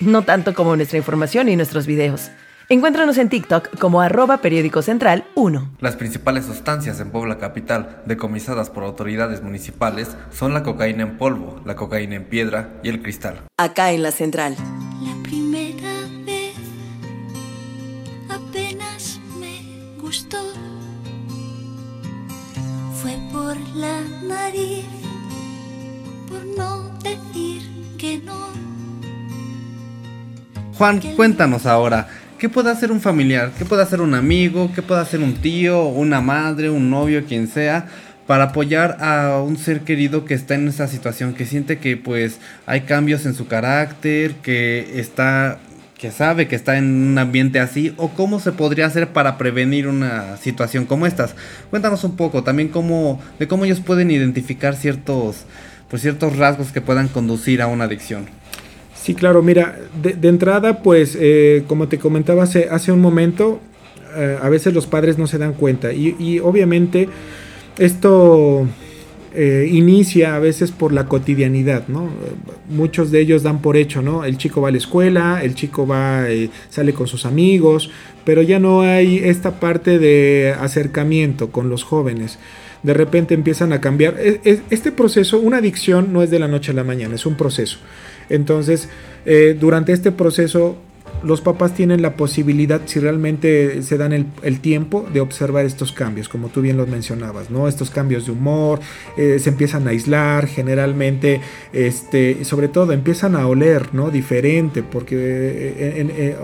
No 0.00 0.20
tanto 0.20 0.52
como 0.52 0.76
nuestra 0.76 0.98
información 0.98 1.48
y 1.48 1.56
nuestros 1.56 1.86
videos. 1.86 2.30
Encuéntranos 2.72 3.18
en 3.18 3.28
TikTok 3.28 3.78
como 3.78 4.00
arroba 4.00 4.38
periódico 4.38 4.80
central 4.80 5.26
1. 5.34 5.72
Las 5.80 5.96
principales 5.96 6.46
sustancias 6.46 7.00
en 7.00 7.10
Puebla 7.10 7.36
Capital, 7.36 8.00
decomisadas 8.06 8.70
por 8.70 8.82
autoridades 8.84 9.42
municipales, 9.42 10.16
son 10.30 10.54
la 10.54 10.62
cocaína 10.62 11.02
en 11.02 11.18
polvo, 11.18 11.60
la 11.66 11.76
cocaína 11.76 12.14
en 12.14 12.24
piedra 12.24 12.70
y 12.82 12.88
el 12.88 13.02
cristal. 13.02 13.42
Acá 13.58 13.92
en 13.92 14.02
la 14.02 14.10
central. 14.10 14.56
La 15.02 15.22
primera 15.22 15.92
vez 16.24 16.54
apenas 18.30 19.20
me 19.38 20.00
gustó. 20.00 20.38
Fue 23.02 23.18
por 23.34 23.54
la 23.76 24.00
nariz, 24.26 24.86
por 26.26 26.42
no 26.56 26.88
decir 27.02 27.60
que 27.98 28.16
no. 28.16 28.46
Juan, 30.78 31.02
cuéntanos 31.16 31.66
ahora. 31.66 32.21
¿Qué 32.42 32.48
puede 32.48 32.72
hacer 32.72 32.90
un 32.90 33.00
familiar? 33.00 33.52
¿Qué 33.56 33.64
puede 33.64 33.84
hacer 33.84 34.00
un 34.00 34.14
amigo? 34.14 34.72
¿Qué 34.74 34.82
puede 34.82 35.00
hacer 35.00 35.20
un 35.20 35.34
tío, 35.34 35.84
una 35.84 36.20
madre, 36.20 36.70
un 36.70 36.90
novio, 36.90 37.24
quien 37.24 37.46
sea? 37.46 37.86
para 38.26 38.46
apoyar 38.46 38.96
a 39.00 39.40
un 39.40 39.56
ser 39.56 39.82
querido 39.82 40.24
que 40.24 40.34
está 40.34 40.56
en 40.56 40.66
esa 40.66 40.88
situación, 40.88 41.34
que 41.34 41.46
siente 41.46 41.78
que 41.78 41.96
pues 41.96 42.40
hay 42.66 42.80
cambios 42.80 43.26
en 43.26 43.34
su 43.34 43.46
carácter, 43.46 44.34
que 44.42 44.98
está 44.98 45.60
que 45.96 46.10
sabe 46.10 46.48
que 46.48 46.56
está 46.56 46.78
en 46.78 47.10
un 47.10 47.16
ambiente 47.16 47.60
así 47.60 47.94
o 47.96 48.08
cómo 48.08 48.40
se 48.40 48.50
podría 48.50 48.86
hacer 48.86 49.12
para 49.12 49.38
prevenir 49.38 49.86
una 49.86 50.36
situación 50.36 50.84
como 50.84 51.06
estas. 51.06 51.36
Cuéntanos 51.70 52.02
un 52.02 52.16
poco 52.16 52.42
también 52.42 52.70
cómo 52.70 53.20
de 53.38 53.46
cómo 53.46 53.66
ellos 53.66 53.78
pueden 53.78 54.10
identificar 54.10 54.74
ciertos 54.74 55.44
pues 55.88 56.02
ciertos 56.02 56.36
rasgos 56.36 56.72
que 56.72 56.80
puedan 56.80 57.06
conducir 57.06 57.62
a 57.62 57.68
una 57.68 57.84
adicción. 57.84 58.26
Sí, 59.02 59.14
claro, 59.14 59.42
mira, 59.42 59.80
de, 60.00 60.28
entrada, 60.28 60.80
pues, 60.80 61.18
eh, 61.20 61.64
como 61.66 61.88
te 61.88 61.98
comentaba 61.98 62.44
hace, 62.44 62.92
un 62.92 63.00
momento, 63.00 63.58
eh, 64.16 64.38
a 64.40 64.48
veces 64.48 64.74
los 64.74 64.86
padres 64.86 65.18
no 65.18 65.26
se 65.26 65.38
dan 65.38 65.54
cuenta 65.54 65.92
y, 65.92 66.38
obviamente 66.38 67.08
esto 67.78 68.64
eh, 69.34 69.68
inicia 69.72 70.36
a 70.36 70.38
veces 70.38 70.70
por 70.70 70.92
la 70.92 71.06
cotidianidad, 71.06 71.88
¿no? 71.88 72.10
Muchos 72.68 73.10
de 73.10 73.20
ellos 73.20 73.42
dan 73.42 73.60
por 73.60 73.76
hecho, 73.76 74.02
¿no? 74.02 74.24
El 74.24 74.38
chico 74.38 74.60
va 74.60 74.68
a 74.68 74.70
la 74.70 74.78
escuela, 74.78 75.40
el 75.42 75.56
chico 75.56 75.84
va, 75.84 76.26
sale 76.68 76.92
con 76.92 77.08
sus 77.08 77.26
amigos, 77.26 77.90
pero 78.24 78.40
ya 78.42 78.60
no 78.60 78.82
hay 78.82 79.16
esta 79.18 79.58
parte 79.58 79.98
de 79.98 80.54
acercamiento 80.60 81.50
con 81.50 81.68
los 81.68 81.82
jóvenes 81.82 82.38
de 82.82 82.94
repente 82.94 83.34
empiezan 83.34 83.72
a 83.72 83.80
cambiar. 83.80 84.16
E, 84.18 84.60
este 84.70 84.90
proceso, 84.90 85.38
una 85.38 85.58
adicción 85.58 86.12
no 86.12 86.22
es 86.22 86.30
de 86.30 86.38
la 86.38 86.48
noche 86.48 86.72
a 86.72 86.74
la 86.74 86.84
mañana, 86.84 87.14
es 87.14 87.26
un 87.26 87.36
proceso. 87.36 87.78
Entonces, 88.32 88.88
eh, 89.26 89.56
durante 89.58 89.92
este 89.92 90.10
proceso, 90.10 90.76
los 91.22 91.40
papás 91.40 91.74
tienen 91.74 92.02
la 92.02 92.16
posibilidad, 92.16 92.80
si 92.86 92.98
realmente 92.98 93.82
se 93.82 93.96
dan 93.96 94.12
el, 94.12 94.60
tiempo, 94.60 95.06
de 95.12 95.20
observar 95.20 95.64
estos 95.64 95.92
cambios, 95.92 96.28
como 96.28 96.48
tú 96.48 96.62
bien 96.62 96.76
los 96.76 96.88
mencionabas, 96.88 97.50
¿no? 97.50 97.68
Estos 97.68 97.90
cambios 97.90 98.26
de 98.26 98.32
humor, 98.32 98.80
eh, 99.16 99.38
se 99.38 99.50
empiezan 99.50 99.86
a 99.86 99.90
aislar, 99.90 100.46
generalmente, 100.46 101.40
este, 101.72 102.44
sobre 102.44 102.68
todo, 102.68 102.92
empiezan 102.92 103.36
a 103.36 103.46
oler, 103.46 103.94
¿no? 103.94 104.10
Diferente, 104.10 104.82
porque 104.82 105.16
eh, 105.16 106.36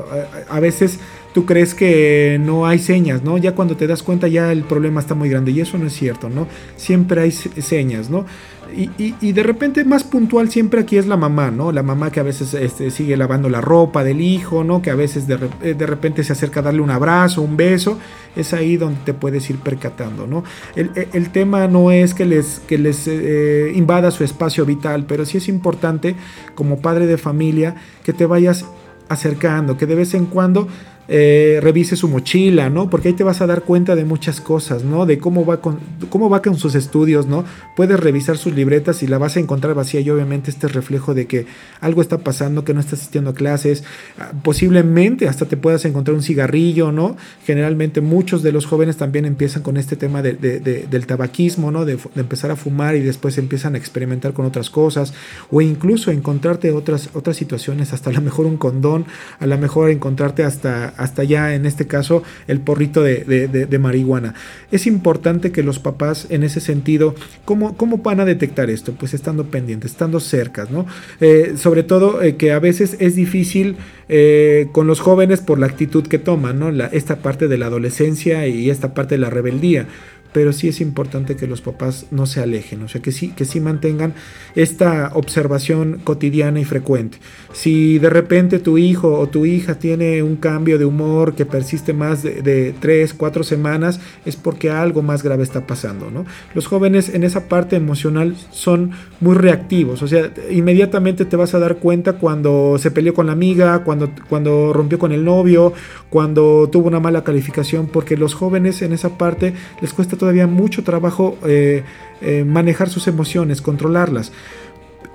a 0.49 0.61
veces 0.61 1.01
tú 1.35 1.45
crees 1.45 1.75
que 1.75 2.41
no 2.41 2.67
hay 2.67 2.79
señas, 2.79 3.23
¿no? 3.23 3.39
Ya 3.39 3.55
cuando 3.55 3.77
te 3.77 3.87
das 3.87 4.03
cuenta 4.03 4.29
ya 4.29 4.53
el 4.53 4.63
problema 4.63 5.01
está 5.01 5.15
muy 5.15 5.29
grande 5.29 5.51
y 5.51 5.61
eso 5.61 5.79
no 5.79 5.87
es 5.87 5.93
cierto, 5.93 6.29
¿no? 6.29 6.47
Siempre 6.77 7.21
hay 7.21 7.33
señas, 7.33 8.11
¿no? 8.11 8.27
Y, 8.77 9.33
de 9.33 9.43
repente 9.43 9.85
más 9.85 10.05
puntual 10.05 10.51
siempre 10.51 10.81
aquí 10.81 10.99
es 10.99 11.07
la 11.07 11.17
mamá, 11.17 11.51
¿no? 11.51 11.73
La 11.73 11.83
mamá 11.83 12.11
que 12.11 12.21
a 12.21 12.23
veces 12.23 12.55
este, 12.55 12.91
sigue 12.91 13.17
lavando 13.17 13.49
la 13.49 13.61
ropa 13.61 14.05
del 14.05 14.21
hijo, 14.21 14.63
¿no? 14.65 14.83
Que 14.83 14.91
a 14.91 14.95
veces 14.95 15.27
de, 15.27 15.39
eh, 15.63 15.75
de 15.75 15.87
repente 15.87 16.23
se 16.23 16.33
acerca 16.33 16.61
a 16.61 16.65
darle 16.65 16.81
un 16.83 16.91
abrazo, 16.91 17.43
un 17.43 17.57
beso. 17.57 17.99
Es 18.37 18.53
ahí 18.53 18.77
donde 18.77 19.01
te 19.05 19.15
puedes 19.15 19.49
ir 19.51 19.57
percatando, 19.59 20.27
¿no? 20.27 20.45
El, 20.77 20.91
el- 20.95 21.09
el 21.13 21.31
tema 21.31 21.67
no 21.67 21.91
es 21.91 22.15
que 22.15 22.25
les, 22.27 22.61
que 22.61 22.79
les 22.79 23.07
eh, 23.09 23.73
invada 23.75 24.11
su 24.11 24.23
espacio 24.25 24.65
vital, 24.65 25.05
pero 25.09 25.25
sí 25.25 25.39
es 25.39 25.49
importante 25.49 26.15
como 26.55 26.81
padre 26.81 27.07
de 27.07 27.17
familia 27.19 27.75
que 28.05 28.13
te 28.13 28.27
vayas 28.27 28.67
acercando, 29.09 29.77
que 29.77 29.87
de 29.87 29.95
vez 29.95 30.15
en 30.15 30.27
cuando 30.27 30.69
eh, 31.09 31.59
revise 31.63 31.97
su 31.97 32.07
mochila, 32.09 32.69
¿no? 32.71 32.91
Porque 32.91 33.09
ahí 33.09 33.15
te 33.15 33.25
vas 33.25 33.41
a 33.41 33.47
dar 33.47 33.63
cuenta 33.63 33.97
de 33.97 34.05
muchas 34.05 34.41
cosas, 34.41 34.85
¿no? 34.85 35.07
De 35.07 35.19
cómo 35.19 35.47
va 35.47 35.61
con 35.61 35.79
cómo 36.11 36.29
va 36.31 36.43
con 36.43 36.57
sus 36.57 36.75
estudios, 36.75 37.27
¿no? 37.27 37.45
Puedes 37.77 37.99
revisar 37.99 38.37
sus 38.39 38.55
libretas 38.55 39.03
y 39.03 39.07
la 39.07 39.19
vas 39.19 39.37
a 39.37 39.41
encontrar 39.41 39.75
vacía 39.75 40.01
y 40.01 40.11
obviamente 40.11 40.51
este 40.51 40.67
es 40.67 40.75
reflejo 40.75 41.15
de 41.15 41.27
que 41.27 41.47
algo 41.81 42.03
está 42.03 42.19
pasando, 42.19 42.65
que 42.65 42.75
no 42.75 42.81
está 42.81 42.97
asistiendo 42.97 43.31
a 43.31 43.35
clases, 43.35 43.85
Ah, 44.19 44.33
posiblemente 44.43 45.29
hasta 45.29 45.47
te 45.47 45.57
puedas 45.57 45.85
encontrar 45.85 46.15
un 46.15 46.23
cigarrillo, 46.23 46.93
¿no? 46.93 47.17
Generalmente 47.47 48.01
muchos 48.01 48.43
de 48.43 48.53
los 48.53 48.67
jóvenes 48.67 48.97
también 48.97 49.25
empiezan 49.25 49.63
con 49.63 49.77
este 49.77 49.97
tema 49.97 50.21
de- 50.23 50.33
de- 50.35 50.61
de- 50.61 50.87
del 50.91 51.07
tabaquismo, 51.07 51.71
¿no? 51.71 51.85
De, 51.85 51.97
de 51.97 52.21
empezar 52.21 52.51
a 52.51 52.57
fumar 52.57 52.97
y 52.97 53.01
después 53.01 53.39
empiezan 53.39 53.75
a 53.75 53.79
experimentar 53.79 54.33
con 54.33 54.45
otras 54.47 54.69
cosas 54.71 55.15
o 55.51 55.61
incluso 55.61 56.11
encontrarte 56.11 56.73
otras, 56.73 57.11
otras 57.15 57.37
situaciones, 57.37 57.93
hasta 57.93 58.11
a 58.11 58.13
lo 58.13 58.21
mejor 58.21 58.47
un 58.47 58.57
condón, 58.57 59.07
a 59.39 59.47
lo 59.47 59.57
mejor 59.59 59.91
encontrarte 59.91 60.43
hasta, 60.45 60.89
hasta 60.99 61.25
ya 61.25 61.55
en 61.55 61.65
este 61.65 61.87
caso 61.87 62.23
el 62.47 62.61
porrito 62.61 63.03
de, 63.03 63.79
marihuana. 63.81 64.35
Es 64.71 64.87
importante 64.87 65.53
que 65.53 65.63
los 65.63 65.79
papás 65.79 66.27
en 66.31 66.43
ese 66.43 66.61
sentido, 66.61 67.15
¿cómo, 67.45 67.77
cómo 67.77 67.99
van 67.99 68.21
a 68.21 68.25
detectar 68.25 68.69
esto? 68.69 68.93
Pues 68.93 69.15
estando 69.15 69.45
pendientes, 69.47 69.93
estando 69.93 70.21
cercas, 70.21 70.71
¿no? 70.71 70.87
Eh, 71.21 71.55
sobre 71.57 71.83
todo 71.83 72.23
eh, 72.23 72.37
que 72.37 72.53
a 72.53 72.59
veces 72.59 72.97
es 73.01 73.15
difícil 73.15 73.77
eh, 74.11 74.69
con 74.73 74.87
los 74.87 75.01
jóvenes 75.01 75.41
por 75.41 75.59
la 75.59 75.67
actitud 75.67 76.07
que 76.07 76.19
toman, 76.19 76.59
¿no? 76.59 76.71
La- 76.71 76.87
esta 76.87 77.17
parte 77.17 77.49
de 77.49 77.59
la 77.59 77.67
adolescencia 77.67 78.47
y 78.47 78.71
esta 78.71 78.95
parte 78.95 79.15
de 79.15 79.21
la 79.21 79.31
rebeldía. 79.31 79.87
Pero 80.33 80.53
sí 80.53 80.69
es 80.69 80.81
importante 80.81 81.37
que 81.37 81.47
los 81.47 81.61
papás 81.61 82.07
no 82.11 82.27
se 82.27 82.41
alejen, 82.41 82.83
o 82.83 82.89
sea, 82.89 83.01
que 83.01 83.13
sí, 83.13 83.31
que 83.31 83.45
sí 83.45 83.61
mantengan 83.61 84.15
esta 84.55 85.11
observación 85.15 86.01
cotidiana 86.05 86.61
y 86.61 86.65
frecuente. 86.65 87.19
Si 87.53 87.99
de 87.99 88.11
repente 88.11 88.59
tu 88.59 88.79
hijo 88.79 89.19
o 89.19 89.29
tu 89.29 89.47
hija 89.47 89.79
tiene 89.79 90.23
un 90.23 90.37
cambio 90.37 90.79
de 90.79 90.85
humor 90.85 91.35
que 91.35 91.47
persiste 91.47 91.93
más 91.93 92.23
de, 92.23 92.75
3, 92.79 93.15
4 93.15 93.43
semanas, 93.43 94.01
es 94.25 94.37
porque 94.37 94.71
algo 94.71 95.03
más 95.03 95.23
grave 95.23 95.43
está 95.43 95.67
pasando, 95.67 96.11
¿no? 96.11 96.27
Los 96.55 96.67
jóvenes 96.67 97.09
en 97.09 97.25
esa 97.25 97.49
parte 97.49 97.77
emocional 97.77 98.37
son 98.51 98.91
muy 99.21 99.35
reactivos, 99.35 100.03
o 100.03 100.09
sea, 100.09 100.31
inmediatamente 100.51 101.25
te 101.25 101.37
vas 101.37 101.55
a 101.55 101.59
dar 101.59 101.77
cuenta 101.77 102.15
cuando 102.15 102.77
se 102.79 102.91
peleó 102.91 103.15
con 103.15 103.27
la 103.27 103.33
amiga, 103.33 103.85
cuando, 103.85 104.11
cuando 104.29 104.73
rompió 104.73 104.99
con 104.99 105.13
el 105.13 105.25
novio, 105.25 105.73
cuando 106.11 106.69
tuvo 106.71 106.89
una 106.89 107.01
mala 107.01 107.25
calificación, 107.25 107.87
porque 107.87 108.17
los 108.17 108.35
jóvenes 108.35 108.83
en 108.83 108.93
esa 108.93 109.17
parte 109.17 109.55
les 109.81 109.93
cuesta 109.93 110.17
todavía 110.19 110.47
mucho 110.47 110.85
trabajo 110.85 111.39
eh, 111.47 111.85
eh, 112.21 112.45
manejar 112.45 112.89
sus 112.91 113.07
emociones, 113.09 113.63
controlarlas. 113.63 114.33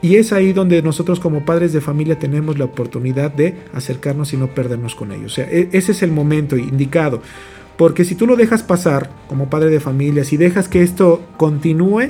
Y 0.02 0.16
es 0.18 0.34
ahí 0.34 0.52
donde 0.52 0.82
nosotros 0.82 1.20
como 1.20 1.46
padres 1.46 1.72
de 1.72 1.80
familia 1.80 2.20
tenemos 2.20 2.58
la 2.58 2.66
oportunidad 2.66 3.32
de 3.32 3.56
acercarnos 3.74 4.34
y 4.34 4.38
no 4.38 4.48
perdernos 4.48 4.96
con 4.96 5.12
ellos. 5.12 5.32
O 5.32 5.36
sea, 5.36 5.50
e- 5.50 5.70
ese 5.72 5.92
es 5.94 6.02
el 6.04 6.12
momento 6.12 6.58
indicado. 6.58 7.22
Porque 7.78 8.04
si 8.04 8.16
tú 8.16 8.28
lo 8.28 8.36
dejas 8.36 8.64
pasar 8.64 9.10
como 9.30 9.50
padre 9.50 9.70
de 9.70 9.80
familia, 9.80 10.24
si 10.26 10.36
dejas 10.38 10.68
que 10.68 10.84
esto 10.84 11.22
continúe, 11.38 12.10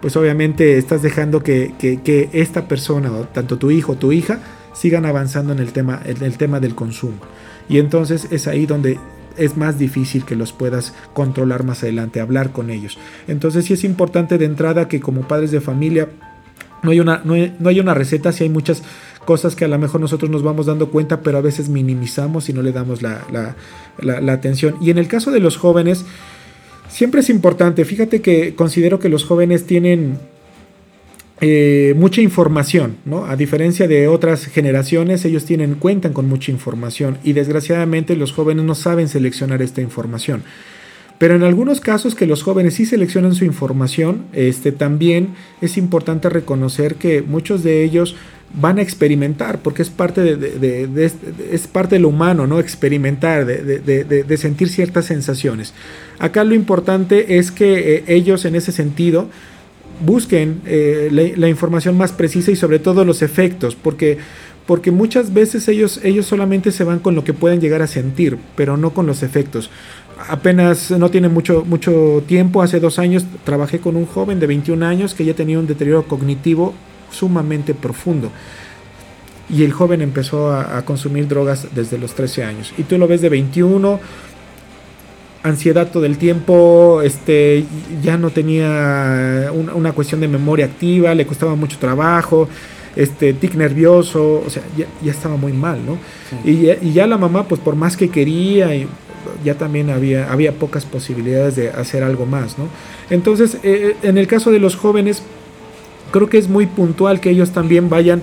pues 0.00 0.16
obviamente 0.16 0.78
estás 0.78 1.02
dejando 1.02 1.42
que, 1.42 1.74
que- 1.78 2.00
que 2.02 2.28
esta 2.32 2.66
persona, 2.66 3.10
tanto 3.32 3.56
tu 3.58 3.70
hijo 3.70 3.92
o 3.92 3.96
tu 3.96 4.12
hija, 4.12 4.40
sigan 4.72 5.06
avanzando 5.06 5.52
en 5.52 5.60
el 5.60 5.72
tema, 5.72 6.00
en 6.04 6.22
el 6.24 6.36
tema 6.38 6.58
del 6.58 6.74
consumo. 6.74 7.18
Y 7.68 7.78
entonces 7.78 8.26
es 8.30 8.48
ahí 8.48 8.66
donde 8.66 8.98
es 9.36 9.56
más 9.56 9.78
difícil 9.78 10.24
que 10.24 10.36
los 10.36 10.52
puedas 10.52 10.94
controlar 11.14 11.64
más 11.64 11.82
adelante, 11.82 12.20
hablar 12.20 12.50
con 12.52 12.70
ellos. 12.70 12.98
Entonces 13.28 13.64
sí 13.64 13.74
es 13.74 13.84
importante 13.84 14.38
de 14.38 14.44
entrada 14.44 14.88
que 14.88 15.00
como 15.00 15.22
padres 15.22 15.50
de 15.50 15.60
familia 15.60 16.08
no 16.82 16.90
hay 16.92 17.00
una, 17.00 17.20
no 17.24 17.34
hay, 17.34 17.54
no 17.58 17.68
hay 17.68 17.78
una 17.80 17.94
receta, 17.94 18.32
sí 18.32 18.44
hay 18.44 18.50
muchas 18.50 18.82
cosas 19.26 19.54
que 19.54 19.66
a 19.66 19.68
lo 19.68 19.78
mejor 19.78 20.00
nosotros 20.00 20.30
nos 20.30 20.42
vamos 20.42 20.66
dando 20.66 20.88
cuenta, 20.90 21.20
pero 21.20 21.38
a 21.38 21.42
veces 21.42 21.68
minimizamos 21.68 22.48
y 22.48 22.52
no 22.54 22.62
le 22.62 22.72
damos 22.72 23.02
la- 23.02 23.20
la- 23.30 24.20
la 24.20 24.32
atención. 24.32 24.76
Y 24.80 24.90
en 24.90 24.96
el 24.98 25.06
caso 25.06 25.30
de 25.30 25.40
los 25.40 25.56
jóvenes, 25.58 26.04
siempre 26.88 27.20
es 27.20 27.28
importante, 27.30 27.84
fíjate 27.84 28.22
que 28.22 28.54
considero 28.54 28.98
que 28.98 29.08
los 29.10 29.24
jóvenes 29.24 29.66
tienen 29.66 30.18
eh, 31.42 31.94
mucha 31.96 32.20
información, 32.20 32.96
¿no? 33.06 33.24
A 33.24 33.34
diferencia 33.34 33.88
de 33.88 34.08
otras 34.08 34.44
generaciones, 34.44 35.24
ellos 35.24 35.46
tienen, 35.46 35.74
cuentan 35.74 36.12
con 36.12 36.28
mucha 36.28 36.52
información 36.52 37.16
y 37.24 37.32
desgraciadamente 37.32 38.14
los 38.14 38.32
jóvenes 38.32 38.64
no 38.66 38.74
saben 38.74 39.08
seleccionar 39.08 39.62
esta 39.62 39.80
información. 39.80 40.42
Pero 41.16 41.36
en 41.36 41.42
algunos 41.42 41.80
casos 41.80 42.14
que 42.14 42.26
los 42.26 42.42
jóvenes 42.42 42.74
sí 42.74 42.84
seleccionan 42.84 43.34
su 43.34 43.46
información, 43.46 44.26
este, 44.32 44.70
también 44.72 45.34
es 45.62 45.78
importante 45.78 46.28
reconocer 46.28 46.96
que 46.96 47.22
muchos 47.22 47.62
de 47.62 47.84
ellos 47.84 48.16
van 48.52 48.78
a 48.78 48.82
experimentar, 48.82 49.60
porque 49.60 49.82
es 49.82 49.90
parte 49.90 50.36
de, 50.36 51.10
es 51.52 51.66
parte 51.68 51.96
de 51.96 52.00
lo 52.00 52.08
humano, 52.08 52.46
¿no? 52.46 52.58
Experimentar, 52.58 53.46
de 53.46 54.36
sentir 54.36 54.68
ciertas 54.68 55.06
sensaciones. 55.06 55.72
Acá 56.18 56.44
lo 56.44 56.54
importante 56.54 57.38
es 57.38 57.50
que 57.50 57.96
eh, 57.96 58.04
ellos 58.08 58.44
en 58.44 58.56
ese 58.56 58.72
sentido 58.72 59.28
busquen 60.00 60.62
eh, 60.66 61.34
la, 61.36 61.48
información 61.48 61.96
más 61.96 62.12
precisa 62.12 62.50
y 62.50 62.56
sobre 62.56 62.78
todo 62.78 63.04
los 63.04 63.22
efectos, 63.22 63.76
porque, 63.76 64.18
porque 64.66 64.90
muchas 64.90 65.32
veces 65.32 65.68
ellos, 65.68 66.00
ellos 66.02 66.26
solamente 66.26 66.72
se 66.72 66.84
van 66.84 66.98
con 66.98 67.14
lo 67.14 67.24
que 67.24 67.32
pueden 67.32 67.60
llegar 67.60 67.82
a 67.82 67.86
sentir, 67.86 68.38
pero 68.56 68.76
no 68.76 68.90
con 68.90 69.06
los 69.06 69.22
efectos. 69.22 69.70
Apenas 70.28 70.90
no 70.90 71.10
tiene 71.10 71.28
mucho, 71.28 71.64
mucho 71.64 72.22
tiempo, 72.26 72.62
hace 72.62 72.80
dos 72.80 72.98
años 72.98 73.24
trabajé 73.44 73.80
con 73.80 73.96
un 73.96 74.06
joven 74.06 74.38
de 74.40 74.46
21 74.46 74.84
años 74.84 75.14
que 75.14 75.24
ya 75.24 75.34
tenía 75.34 75.58
un 75.58 75.66
deterioro 75.66 76.04
cognitivo 76.04 76.74
sumamente 77.10 77.74
profundo. 77.74 78.30
Y 79.48 79.64
el 79.64 79.72
joven 79.72 80.00
empezó 80.00 80.52
a, 80.52 80.78
a 80.78 80.84
consumir 80.84 81.26
drogas 81.26 81.68
desde 81.74 81.98
los 81.98 82.14
13 82.14 82.44
años. 82.44 82.72
Y 82.78 82.84
tú 82.84 82.98
lo 82.98 83.08
ves 83.08 83.20
de 83.20 83.30
21, 83.30 83.98
ansiedad 85.42 85.90
todo 85.90 86.04
el 86.04 86.18
tiempo, 86.18 87.00
este, 87.02 87.64
ya 88.02 88.18
no 88.18 88.30
tenía 88.30 89.50
una, 89.54 89.74
una 89.74 89.92
cuestión 89.92 90.20
de 90.20 90.28
memoria 90.28 90.66
activa, 90.66 91.14
le 91.14 91.26
costaba 91.26 91.54
mucho 91.54 91.78
trabajo, 91.78 92.48
este, 92.96 93.32
tic 93.32 93.54
nervioso, 93.54 94.42
o 94.46 94.50
sea, 94.50 94.62
ya, 94.76 94.86
ya 95.02 95.12
estaba 95.12 95.36
muy 95.36 95.52
mal, 95.52 95.78
¿no? 95.86 95.96
Y, 96.44 96.62
ya- 96.62 96.76
y 96.82 96.92
ya 96.92 97.06
la 97.06 97.16
mamá, 97.16 97.44
pues 97.48 97.60
por 97.60 97.74
más 97.76 97.96
que 97.96 98.10
quería, 98.10 98.74
y 98.74 98.86
ya 99.44 99.54
también 99.54 99.90
había, 99.90 100.30
había 100.30 100.52
pocas 100.52 100.84
posibilidades 100.84 101.56
de 101.56 101.70
hacer 101.70 102.02
algo 102.02 102.26
más, 102.26 102.58
¿no? 102.58 102.66
Entonces, 103.10 103.58
eh, 103.62 103.96
en 104.02 104.18
el 104.18 104.26
caso 104.26 104.50
de 104.50 104.58
los 104.58 104.76
jóvenes, 104.76 105.22
creo 106.10 106.28
que 106.28 106.38
es 106.38 106.48
muy 106.48 106.66
puntual 106.66 107.20
que 107.20 107.30
ellos 107.30 107.50
también 107.52 107.88
vayan 107.88 108.22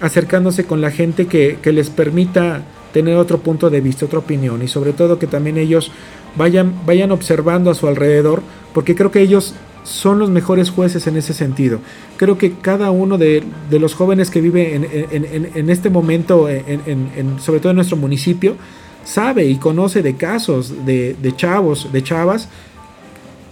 acercándose 0.00 0.64
con 0.64 0.80
la 0.80 0.90
gente 0.90 1.26
que, 1.26 1.58
que 1.60 1.72
les 1.72 1.90
permita 1.90 2.62
tener 2.92 3.16
otro 3.16 3.38
punto 3.38 3.68
de 3.68 3.80
vista, 3.80 4.06
otra 4.06 4.20
opinión 4.20 4.62
y 4.62 4.68
sobre 4.68 4.92
todo 4.92 5.18
que 5.18 5.26
también 5.26 5.58
ellos 5.58 5.90
vayan, 6.38 6.72
vayan 6.86 7.10
observando 7.10 7.70
a 7.70 7.74
su 7.74 7.86
alrededor 7.88 8.42
porque 8.72 8.94
creo 8.94 9.10
que 9.10 9.20
ellos 9.20 9.54
son 9.84 10.18
los 10.18 10.28
mejores 10.30 10.70
jueces 10.70 11.06
en 11.06 11.16
ese 11.16 11.32
sentido. 11.34 11.80
Creo 12.16 12.36
que 12.38 12.52
cada 12.52 12.90
uno 12.90 13.16
de, 13.18 13.42
de 13.70 13.78
los 13.78 13.94
jóvenes 13.94 14.30
que 14.30 14.40
vive 14.40 14.74
en, 14.74 14.84
en- 14.84 15.48
en- 15.54 15.70
este 15.70 15.88
momento, 15.90 16.48
en- 16.48 16.82
en- 16.86 17.10
en- 17.16 17.40
sobre 17.40 17.60
todo 17.60 17.70
en 17.70 17.76
nuestro 17.76 17.96
municipio, 17.96 18.56
sabe 19.04 19.46
y 19.46 19.56
conoce 19.56 20.02
de 20.02 20.16
casos 20.16 20.84
de, 20.84 21.16
de 21.20 21.34
chavos, 21.34 21.90
de 21.92 22.02
chavas 22.02 22.48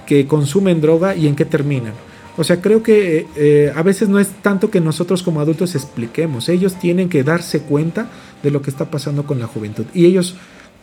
que 0.07 0.27
consumen 0.27 0.81
droga 0.81 1.17
y 1.17 1.27
en 1.27 1.35
qué 1.37 1.45
terminan. 1.47 1.95
O 2.37 2.45
sea, 2.45 2.61
creo 2.61 2.83
que 2.83 3.19
eh, 3.21 3.27
eh, 3.37 3.73
a 3.75 3.83
veces 3.83 4.11
no 4.11 4.19
es 4.19 4.29
tanto 4.43 4.71
que 4.71 4.81
nosotros 4.81 5.23
como 5.23 5.41
adultos 5.41 5.75
expliquemos, 5.75 6.51
ellos 6.51 6.75
tienen 6.79 7.09
que 7.09 7.23
darse 7.25 7.61
cuenta 7.61 8.09
de 8.43 8.51
lo 8.51 8.61
que 8.61 8.69
está 8.69 8.91
pasando 8.91 9.25
con 9.25 9.39
la 9.39 9.47
juventud. 9.47 9.87
Y 9.95 10.05
ellos 10.05 10.35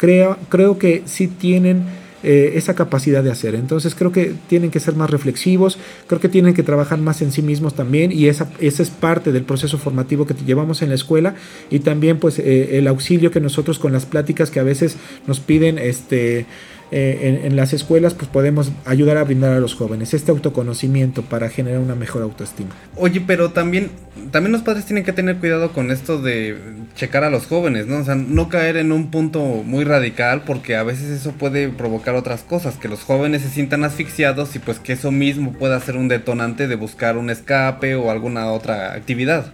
creo, 0.04 0.38
creo 0.50 0.78
que 0.78 1.04
sí 1.06 1.28
tienen 1.28 1.86
eh, 2.24 2.54
esa 2.56 2.76
capacidad 2.76 3.24
de 3.24 3.32
hacer. 3.32 3.56
Entonces 3.56 3.96
creo 3.96 4.12
que 4.12 4.34
tienen 4.50 4.70
que 4.70 4.82
ser 4.82 4.98
más 4.98 5.10
reflexivos, 5.10 5.78
creo 6.08 6.20
que 6.20 6.28
tienen 6.28 6.54
que 6.54 6.62
trabajar 6.62 7.00
más 7.00 7.22
en 7.22 7.32
sí 7.32 7.42
mismos 7.42 7.74
también 7.74 8.12
y 8.12 8.28
esa, 8.28 8.50
esa 8.60 8.84
es 8.84 8.90
parte 8.90 9.32
del 9.32 9.44
proceso 9.44 9.78
formativo 9.78 10.26
que 10.26 10.34
llevamos 10.34 10.82
en 10.82 10.90
la 10.90 10.96
escuela 10.96 11.36
y 11.70 11.80
también 11.80 12.20
pues 12.20 12.38
eh, 12.38 12.78
el 12.78 12.90
auxilio 12.90 13.32
que 13.32 13.40
nosotros 13.40 13.80
con 13.80 13.94
las 13.94 14.06
pláticas 14.06 14.52
que 14.52 14.60
a 14.60 14.64
veces 14.64 14.98
nos 15.26 15.40
piden 15.40 15.78
este 15.78 16.48
eh, 16.96 17.40
en, 17.42 17.46
en 17.46 17.56
las 17.56 17.74
escuelas, 17.74 18.14
pues 18.14 18.28
podemos 18.28 18.72
ayudar 18.86 19.18
a 19.18 19.24
brindar 19.24 19.54
a 19.54 19.60
los 19.60 19.74
jóvenes 19.74 20.14
este 20.14 20.30
autoconocimiento 20.30 21.24
para 21.24 21.50
generar 21.50 21.80
una 21.80 21.96
mejor 21.96 22.22
autoestima. 22.22 22.70
Oye, 22.96 23.20
pero 23.26 23.52
también 23.52 23.90
también 24.32 24.52
los 24.52 24.62
padres 24.62 24.86
tienen 24.86 25.04
que 25.04 25.14
tener 25.14 25.38
cuidado 25.38 25.72
con 25.72 25.90
esto 25.90 26.22
de 26.22 26.56
checar 26.96 27.24
a 27.24 27.30
los 27.30 27.48
jóvenes, 27.48 27.88
¿no? 27.88 27.98
O 27.98 28.04
sea, 28.04 28.16
no 28.16 28.48
caer 28.48 28.78
en 28.78 28.92
un 28.92 29.10
punto 29.10 29.42
muy 29.42 29.84
radical 29.84 30.44
porque 30.46 30.76
a 30.76 30.84
veces 30.84 31.10
eso 31.10 31.32
puede 31.32 31.70
provocar 31.70 32.16
otras 32.16 32.42
cosas, 32.42 32.76
que 32.76 32.88
los 32.88 33.02
jóvenes 33.02 33.42
se 33.42 33.50
sientan 33.50 33.84
asfixiados 33.84 34.56
y 34.56 34.60
pues 34.60 34.80
que 34.80 34.94
eso 34.94 35.12
mismo 35.12 35.54
pueda 35.54 35.80
ser 35.80 35.98
un 35.98 36.08
detonante 36.08 36.68
de 36.68 36.76
buscar 36.76 37.18
un 37.18 37.30
escape 37.30 37.96
o 37.96 38.12
alguna 38.12 38.52
otra 38.52 38.94
actividad. 38.94 39.52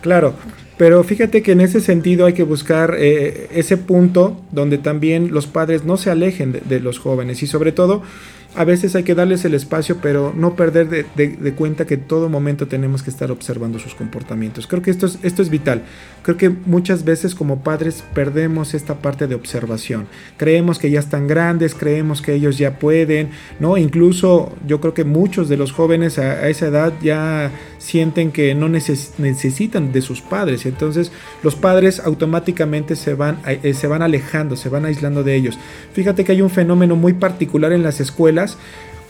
Claro, 0.00 0.34
pero 0.78 1.02
fíjate 1.02 1.42
que 1.42 1.52
en 1.52 1.60
ese 1.60 1.80
sentido 1.80 2.24
hay 2.24 2.32
que 2.32 2.44
buscar 2.44 2.94
eh, 2.96 3.48
ese 3.52 3.76
punto 3.76 4.40
donde 4.52 4.78
también 4.78 5.32
los 5.32 5.48
padres 5.48 5.84
no 5.84 5.96
se 5.96 6.10
alejen 6.10 6.52
de, 6.64 6.80
los 6.80 7.00
jóvenes 7.00 7.42
y 7.42 7.48
sobre 7.48 7.72
todo 7.72 8.02
a 8.54 8.64
veces 8.64 8.94
hay 8.96 9.02
que 9.02 9.14
darles 9.14 9.44
el 9.44 9.54
espacio, 9.54 9.98
pero 10.00 10.32
no 10.34 10.56
perder 10.56 10.88
de, 10.88 11.52
cuenta 11.52 11.86
que 11.86 11.96
todo 11.96 12.28
momento 12.28 12.66
tenemos 12.66 13.02
que 13.02 13.10
estar 13.10 13.30
observando 13.30 13.78
sus 13.78 13.94
comportamientos. 13.94 14.66
Creo 14.66 14.80
que 14.80 14.90
esto 14.90 15.06
es, 15.06 15.18
esto 15.22 15.42
es 15.42 15.50
vital. 15.50 15.82
Creo 16.22 16.36
que 16.36 16.48
muchas 16.48 17.04
veces 17.04 17.34
como 17.34 17.62
padres 17.62 18.02
perdemos 18.14 18.72
esta 18.72 18.96
parte 18.96 19.26
de 19.26 19.34
observación. 19.34 20.08
Creemos 20.38 20.78
que 20.78 20.90
ya 20.90 20.98
están 20.98 21.28
grandes, 21.28 21.74
creemos 21.74 22.22
que 22.22 22.34
ellos 22.34 22.56
ya 22.56 22.78
pueden, 22.78 23.30
¿no? 23.60 23.76
Incluso 23.76 24.56
yo 24.66 24.80
creo 24.80 24.94
que 24.94 25.04
muchos 25.04 25.48
de 25.48 25.56
los 25.56 25.70
jóvenes 25.70 26.18
a 26.18 26.48
esa 26.48 26.68
edad 26.68 26.94
ya 27.02 27.52
sienten 27.78 28.32
que 28.32 28.54
no 28.54 28.68
neces 28.68 29.14
necesitan 29.18 29.92
de 29.92 30.02
sus 30.02 30.20
padres. 30.20 30.66
Entonces 30.66 31.12
los 31.42 31.54
padres 31.54 32.00
automáticamente 32.00 32.96
se 32.96 33.14
van, 33.14 33.40
eh, 33.46 33.74
se 33.74 33.86
van 33.86 34.02
alejando, 34.02 34.56
se 34.56 34.68
van 34.68 34.84
aislando 34.84 35.24
de 35.24 35.34
ellos. 35.34 35.58
Fíjate 35.92 36.24
que 36.24 36.32
hay 36.32 36.42
un 36.42 36.50
fenómeno 36.50 36.96
muy 36.96 37.14
particular 37.14 37.72
en 37.72 37.82
las 37.82 38.00
escuelas 38.00 38.58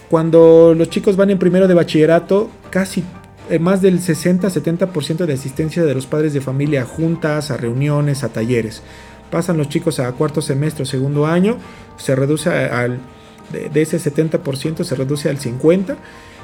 cuando 0.08 0.74
los 0.76 0.88
chicos 0.88 1.16
van 1.16 1.30
en 1.30 1.38
primero 1.38 1.68
de 1.68 1.74
bachillerato, 1.74 2.50
casi 2.70 3.04
eh, 3.50 3.58
más 3.58 3.82
del 3.82 4.00
60-70% 4.00 5.26
de 5.26 5.32
asistencia 5.32 5.84
de 5.84 5.94
los 5.94 6.06
padres 6.06 6.32
de 6.32 6.40
familia 6.40 6.82
a 6.82 6.86
juntas, 6.86 7.50
a 7.50 7.56
reuniones, 7.56 8.24
a 8.24 8.30
talleres. 8.30 8.82
Pasan 9.30 9.58
los 9.58 9.68
chicos 9.68 10.00
a 10.00 10.10
cuarto 10.12 10.40
semestre 10.40 10.86
segundo 10.86 11.26
año, 11.26 11.58
se 11.98 12.14
reduce 12.14 12.48
al, 12.48 12.98
de 13.52 13.82
ese 13.82 13.98
70% 13.98 14.84
se 14.84 14.94
reduce 14.94 15.28
al 15.28 15.38
50%, 15.38 15.96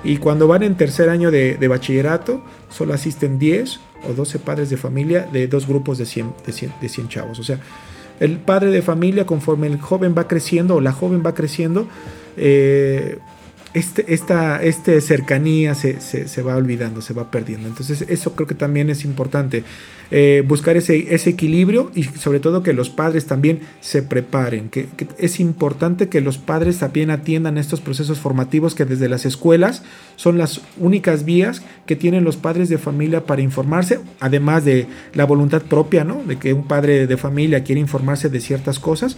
y 0.05 0.19
cuando 0.19 0.47
van 0.47 0.63
en 0.63 0.77
tercer 0.77 1.09
año 1.09 1.31
de, 1.31 1.57
de, 1.57 1.69
bachillerato, 1.69 2.43
solo 2.69 2.93
asisten 2.93 3.39
10 3.39 3.81
o 4.09 4.13
12 4.13 4.39
padres 4.39 4.71
de 4.71 4.77
familia 4.77 5.27
de 5.33 5.49
dos 5.49 5.67
grupos 5.67 5.97
de 5.99 6.07
100, 6.07 6.35
de 6.47 6.53
100, 6.53 6.73
de 6.81 6.89
100 6.89 7.09
chavos. 7.09 7.39
O 7.39 7.45
sea, 7.45 7.59
el 8.21 8.39
padre 8.39 8.71
de 8.71 8.83
familia, 8.83 9.27
conforme 9.27 9.67
el 9.67 9.81
joven 9.81 10.15
va 10.17 10.29
creciendo 10.29 10.77
o 10.77 10.81
la 10.81 10.93
joven 10.93 11.23
va 11.25 11.35
creciendo, 11.35 11.89
eh, 12.37 13.19
este, 13.75 14.15
esta 14.15 14.63
este 14.63 15.01
cercanía 15.01 15.75
se, 15.75 16.01
se, 16.01 16.29
se, 16.29 16.43
va 16.43 16.57
olvidando, 16.57 17.03
se 17.03 17.13
va 17.13 17.31
perdiendo. 17.33 17.67
Entonces 17.69 18.05
eso 18.09 18.35
creo 18.37 18.47
que 18.47 18.55
también 18.55 18.89
es 18.89 19.05
importante, 19.05 19.65
eh, 20.13 20.45
buscar 20.47 20.77
ese, 20.77 21.13
ese, 21.13 21.31
equilibrio 21.31 21.91
y 21.93 22.05
sobre 22.05 22.39
todo 22.39 22.63
que 22.63 22.73
los 22.73 22.89
padres 22.89 23.27
también 23.27 23.61
se 23.81 24.03
preparen, 24.03 24.69
que, 24.69 24.87
es 25.19 25.41
importante 25.41 26.09
que 26.09 26.21
los 26.21 26.39
padres 26.39 26.79
también 26.79 27.11
atiendan 27.11 27.59
estos 27.59 27.81
procesos 27.81 28.21
formativos 28.21 28.77
que 28.77 28.85
desde 28.85 29.09
las 29.09 29.27
escuelas 29.27 29.83
son 30.15 30.39
las 30.39 30.61
únicas 30.79 31.25
vías 31.25 31.63
que 31.85 31.97
tienen 31.97 32.23
los 32.23 32.37
padres 32.37 32.69
de 32.69 32.79
familia 32.79 33.27
para 33.27 33.43
informarse, 33.43 33.99
además 34.21 34.65
de 34.65 34.87
la 35.15 35.25
voluntad 35.25 35.63
propia, 35.63 36.05
¿no? 36.05 36.23
de 36.25 36.37
que 36.37 36.53
un 36.53 36.69
padre 36.69 37.09
de 37.09 37.17
familia 37.17 37.65
quiere 37.65 37.81
informarse 37.81 38.29
de 38.29 38.41
ciertas 38.41 38.79
cosas 38.79 39.17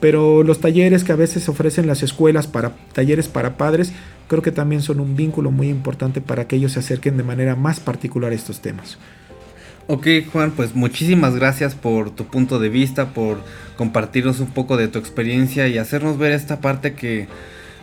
pero 0.00 0.42
los 0.42 0.60
talleres 0.60 1.04
que 1.04 1.12
a 1.12 1.16
veces 1.16 1.48
ofrecen 1.48 1.86
las 1.86 2.02
escuelas 2.02 2.46
para 2.46 2.72
talleres 2.92 3.28
para 3.28 3.56
padres 3.56 3.92
creo 4.28 4.42
que 4.42 4.52
también 4.52 4.82
son 4.82 5.00
un 5.00 5.16
vínculo 5.16 5.50
muy 5.50 5.68
importante 5.68 6.20
para 6.20 6.46
que 6.46 6.56
ellos 6.56 6.72
se 6.72 6.80
acerquen 6.80 7.16
de 7.16 7.22
manera 7.22 7.56
más 7.56 7.80
particular 7.80 8.32
a 8.32 8.34
estos 8.34 8.60
temas. 8.60 8.98
Ok 9.86 10.06
Juan, 10.32 10.50
pues 10.50 10.74
muchísimas 10.74 11.36
gracias 11.36 11.74
por 11.74 12.10
tu 12.10 12.26
punto 12.26 12.58
de 12.58 12.68
vista, 12.68 13.14
por 13.14 13.38
compartirnos 13.76 14.40
un 14.40 14.48
poco 14.48 14.76
de 14.76 14.88
tu 14.88 14.98
experiencia 14.98 15.68
y 15.68 15.78
hacernos 15.78 16.18
ver 16.18 16.32
esta 16.32 16.60
parte 16.60 16.94
que 16.94 17.28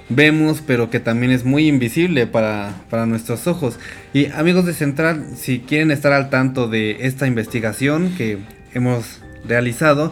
vemos 0.10 0.62
pero 0.66 0.90
que 0.90 1.00
también 1.00 1.32
es 1.32 1.46
muy 1.46 1.68
invisible 1.68 2.28
para, 2.28 2.74
para 2.90 3.06
nuestros 3.06 3.48
ojos. 3.48 3.80
Y 4.14 4.28
amigos 4.28 4.66
de 4.66 4.74
Central, 4.74 5.26
si 5.36 5.60
quieren 5.60 5.92
estar 5.92 6.12
al 6.12 6.30
tanto 6.30 6.68
de 6.68 7.08
esta 7.08 7.26
investigación 7.26 8.14
que 8.18 8.38
hemos 8.74 9.22
realizado, 9.48 10.12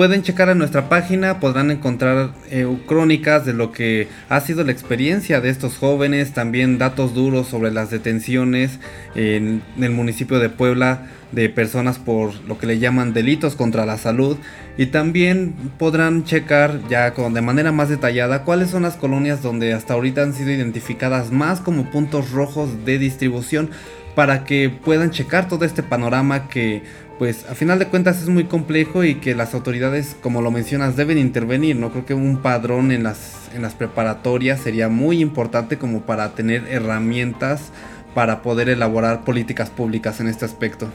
Pueden 0.00 0.22
checar 0.22 0.48
en 0.48 0.56
nuestra 0.56 0.88
página, 0.88 1.40
podrán 1.40 1.70
encontrar 1.70 2.30
eh, 2.50 2.66
crónicas 2.86 3.44
de 3.44 3.52
lo 3.52 3.70
que 3.70 4.08
ha 4.30 4.40
sido 4.40 4.64
la 4.64 4.72
experiencia 4.72 5.42
de 5.42 5.50
estos 5.50 5.76
jóvenes, 5.76 6.32
también 6.32 6.78
datos 6.78 7.12
duros 7.12 7.48
sobre 7.48 7.70
las 7.70 7.90
detenciones 7.90 8.78
en, 9.14 9.62
en 9.76 9.84
el 9.84 9.90
municipio 9.90 10.38
de 10.38 10.48
Puebla 10.48 11.02
de 11.32 11.50
personas 11.50 11.98
por 11.98 12.32
lo 12.48 12.56
que 12.56 12.66
le 12.66 12.78
llaman 12.78 13.12
delitos 13.12 13.56
contra 13.56 13.84
la 13.84 13.98
salud. 13.98 14.38
Y 14.78 14.86
también 14.86 15.52
podrán 15.78 16.24
checar 16.24 16.80
ya 16.88 17.12
con, 17.12 17.34
de 17.34 17.42
manera 17.42 17.70
más 17.70 17.90
detallada 17.90 18.44
cuáles 18.44 18.70
son 18.70 18.84
las 18.84 18.96
colonias 18.96 19.42
donde 19.42 19.74
hasta 19.74 19.92
ahorita 19.92 20.22
han 20.22 20.32
sido 20.32 20.50
identificadas 20.50 21.30
más 21.30 21.60
como 21.60 21.90
puntos 21.90 22.30
rojos 22.30 22.86
de 22.86 22.98
distribución 22.98 23.68
para 24.14 24.44
que 24.44 24.70
puedan 24.70 25.10
checar 25.10 25.46
todo 25.46 25.66
este 25.66 25.82
panorama 25.82 26.48
que 26.48 26.82
pues 27.20 27.44
a 27.50 27.54
final 27.54 27.78
de 27.78 27.86
cuentas 27.86 28.22
es 28.22 28.30
muy 28.30 28.44
complejo 28.44 29.04
y 29.04 29.16
que 29.16 29.34
las 29.34 29.52
autoridades, 29.52 30.16
como 30.22 30.40
lo 30.40 30.50
mencionas, 30.50 30.96
deben 30.96 31.18
intervenir. 31.18 31.76
No 31.76 31.90
creo 31.90 32.06
que 32.06 32.14
un 32.14 32.38
padrón 32.38 32.92
en 32.92 33.02
las, 33.02 33.50
en 33.54 33.60
las 33.60 33.74
preparatorias 33.74 34.58
sería 34.58 34.88
muy 34.88 35.20
importante 35.20 35.76
como 35.76 36.00
para 36.00 36.30
tener 36.32 36.66
herramientas 36.70 37.72
para 38.14 38.40
poder 38.40 38.70
elaborar 38.70 39.22
políticas 39.22 39.68
públicas 39.68 40.18
en 40.20 40.28
este 40.28 40.46
aspecto. 40.46 40.88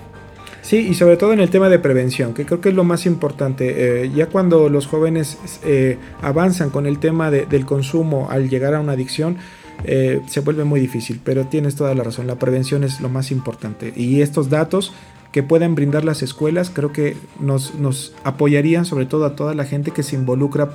Sí, 0.63 0.77
y 0.77 0.95
sobre 0.95 1.15
todo 1.17 1.31
en 1.31 1.41
el 1.41 1.51
tema 1.51 1.69
de 1.69 1.77
prevención, 1.77 2.33
que 2.33 2.43
creo 2.43 2.59
que 2.59 2.69
es 2.69 2.75
lo 2.75 2.83
más 2.83 3.05
importante. 3.05 4.05
Eh, 4.05 4.09
ya 4.15 4.25
cuando 4.25 4.67
los 4.67 4.87
jóvenes 4.87 5.37
eh, 5.63 5.99
avanzan 6.23 6.71
con 6.71 6.87
el 6.87 6.97
tema 6.97 7.29
de, 7.29 7.45
del 7.45 7.67
consumo 7.67 8.29
al 8.31 8.49
llegar 8.49 8.73
a 8.73 8.79
una 8.79 8.93
adicción, 8.93 9.37
eh, 9.83 10.21
se 10.25 10.39
vuelve 10.39 10.63
muy 10.63 10.79
difícil, 10.79 11.21
pero 11.23 11.45
tienes 11.45 11.75
toda 11.75 11.93
la 11.93 12.03
razón, 12.03 12.25
la 12.25 12.39
prevención 12.39 12.83
es 12.83 12.99
lo 12.99 13.09
más 13.09 13.29
importante. 13.29 13.93
Y 13.95 14.21
estos 14.21 14.49
datos 14.49 14.91
que 15.35 15.43
puedan 15.43 15.75
brindar 15.75 16.05
las 16.05 16.23
escuelas, 16.23 16.71
creo 16.73 16.93
que 16.93 17.17
nos, 17.41 17.75
nos 17.75 18.13
apoyarían 18.23 18.85
sobre 18.85 19.05
todo 19.05 19.25
a 19.25 19.35
toda 19.35 19.53
la 19.53 19.65
gente 19.65 19.91
que 19.91 20.01
se 20.01 20.15
involucra 20.15 20.69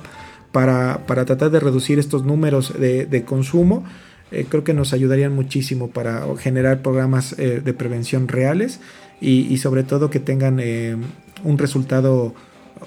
para, 0.51 0.99
para 1.07 1.25
tratar 1.25 1.49
de 1.49 1.59
reducir 1.59 1.97
estos 1.97 2.25
números 2.25 2.71
de, 2.79 3.23
consumo. 3.25 3.83
Eh, 4.31 4.45
creo 4.47 4.63
que 4.63 4.75
nos 4.75 4.93
ayudarían 4.93 5.33
muchísimo 5.33 5.89
para 5.89 6.27
generar 6.37 6.83
programas 6.83 7.33
eh, 7.39 7.59
de 7.65 7.73
prevención 7.73 8.27
reales 8.27 8.81
y, 9.19 9.51
y, 9.51 9.57
sobre 9.57 9.81
todo 9.81 10.11
que 10.11 10.19
tengan 10.19 10.59
eh, 10.59 10.95
un 11.43 11.57
resultado 11.57 12.35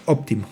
óptimo. 0.04 0.46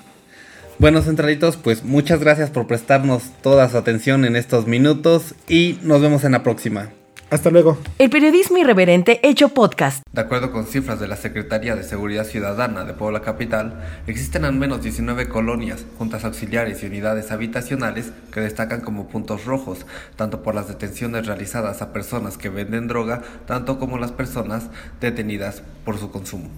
Bueno, 0.81 1.03
centralitos, 1.03 1.57
pues 1.57 1.85
muchas 1.85 2.19
gracias 2.19 2.51
por 2.51 2.67
prestarnos 2.67 3.31
toda 3.43 3.69
su 3.69 3.77
atención 3.77 4.25
en 4.25 4.35
estos 4.35 4.67
minutos 4.67 5.37
y 5.49 5.79
nos 5.85 6.03
vemos 6.03 6.25
en 6.25 6.33
la 6.33 6.43
próxima. 6.43 6.89
Hasta 7.33 7.49
luego. 7.49 7.79
El 7.99 8.11
periodismo 8.11 8.59
irreverente 8.59 9.27
hecho 9.27 9.49
podcast. 9.49 10.03
De 10.13 10.21
acuerdo 10.21 10.53
con 10.53 10.67
cifras 10.67 11.01
de 11.01 11.09
la 11.09 11.17
Secretaría 11.17 11.75
de 11.75 11.83
Seguridad 11.83 12.27
Ciudadana 12.27 12.85
de 12.85 12.93
Puebla 12.93 13.23
Capital, 13.23 13.83
existen 14.07 14.45
al 14.45 14.53
menos 14.53 14.83
19 14.83 15.31
colonias, 15.31 15.87
juntas 15.97 16.27
auxiliares 16.27 16.83
y 16.83 16.87
unidades 16.89 17.33
habitacionales 17.33 18.13
que 18.31 18.41
destacan 18.41 18.83
como 18.83 19.09
puntos 19.09 19.47
rojos, 19.47 19.87
tanto 20.17 20.43
por 20.43 20.55
las 20.55 20.69
detenciones 20.69 21.27
realizadas 21.27 21.81
a 21.81 21.95
personas 21.95 22.37
que 22.37 22.51
venden 22.51 22.87
droga, 22.87 23.23
tanto 23.47 23.79
como 23.79 23.97
las 23.97 24.13
personas 24.13 24.65
detenidas 25.01 25.63
por 25.87 25.97
su 25.99 26.11
consumo. 26.11 26.51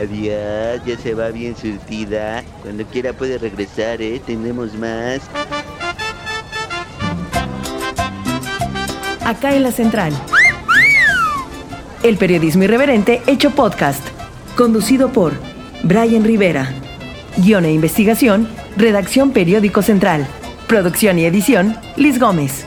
Adiós, 0.00 0.84
ya 0.84 0.98
se 1.00 1.14
va 1.14 1.28
bien 1.28 1.56
surtida. 1.56 2.42
Cuando 2.62 2.84
quiera 2.86 3.12
puede 3.12 3.38
regresar, 3.38 4.02
¿eh? 4.02 4.20
Tenemos 4.26 4.74
más. 4.74 5.20
Acá 9.26 9.56
en 9.56 9.64
la 9.64 9.72
central. 9.72 10.12
El 12.04 12.16
periodismo 12.16 12.62
irreverente 12.62 13.22
hecho 13.26 13.50
podcast, 13.50 14.06
conducido 14.56 15.12
por 15.12 15.32
Brian 15.82 16.22
Rivera. 16.22 16.72
Guión 17.36 17.64
e 17.64 17.72
investigación, 17.72 18.48
redacción 18.76 19.32
Periódico 19.32 19.82
Central. 19.82 20.28
Producción 20.68 21.18
y 21.18 21.24
edición, 21.24 21.76
Liz 21.96 22.20
Gómez. 22.20 22.66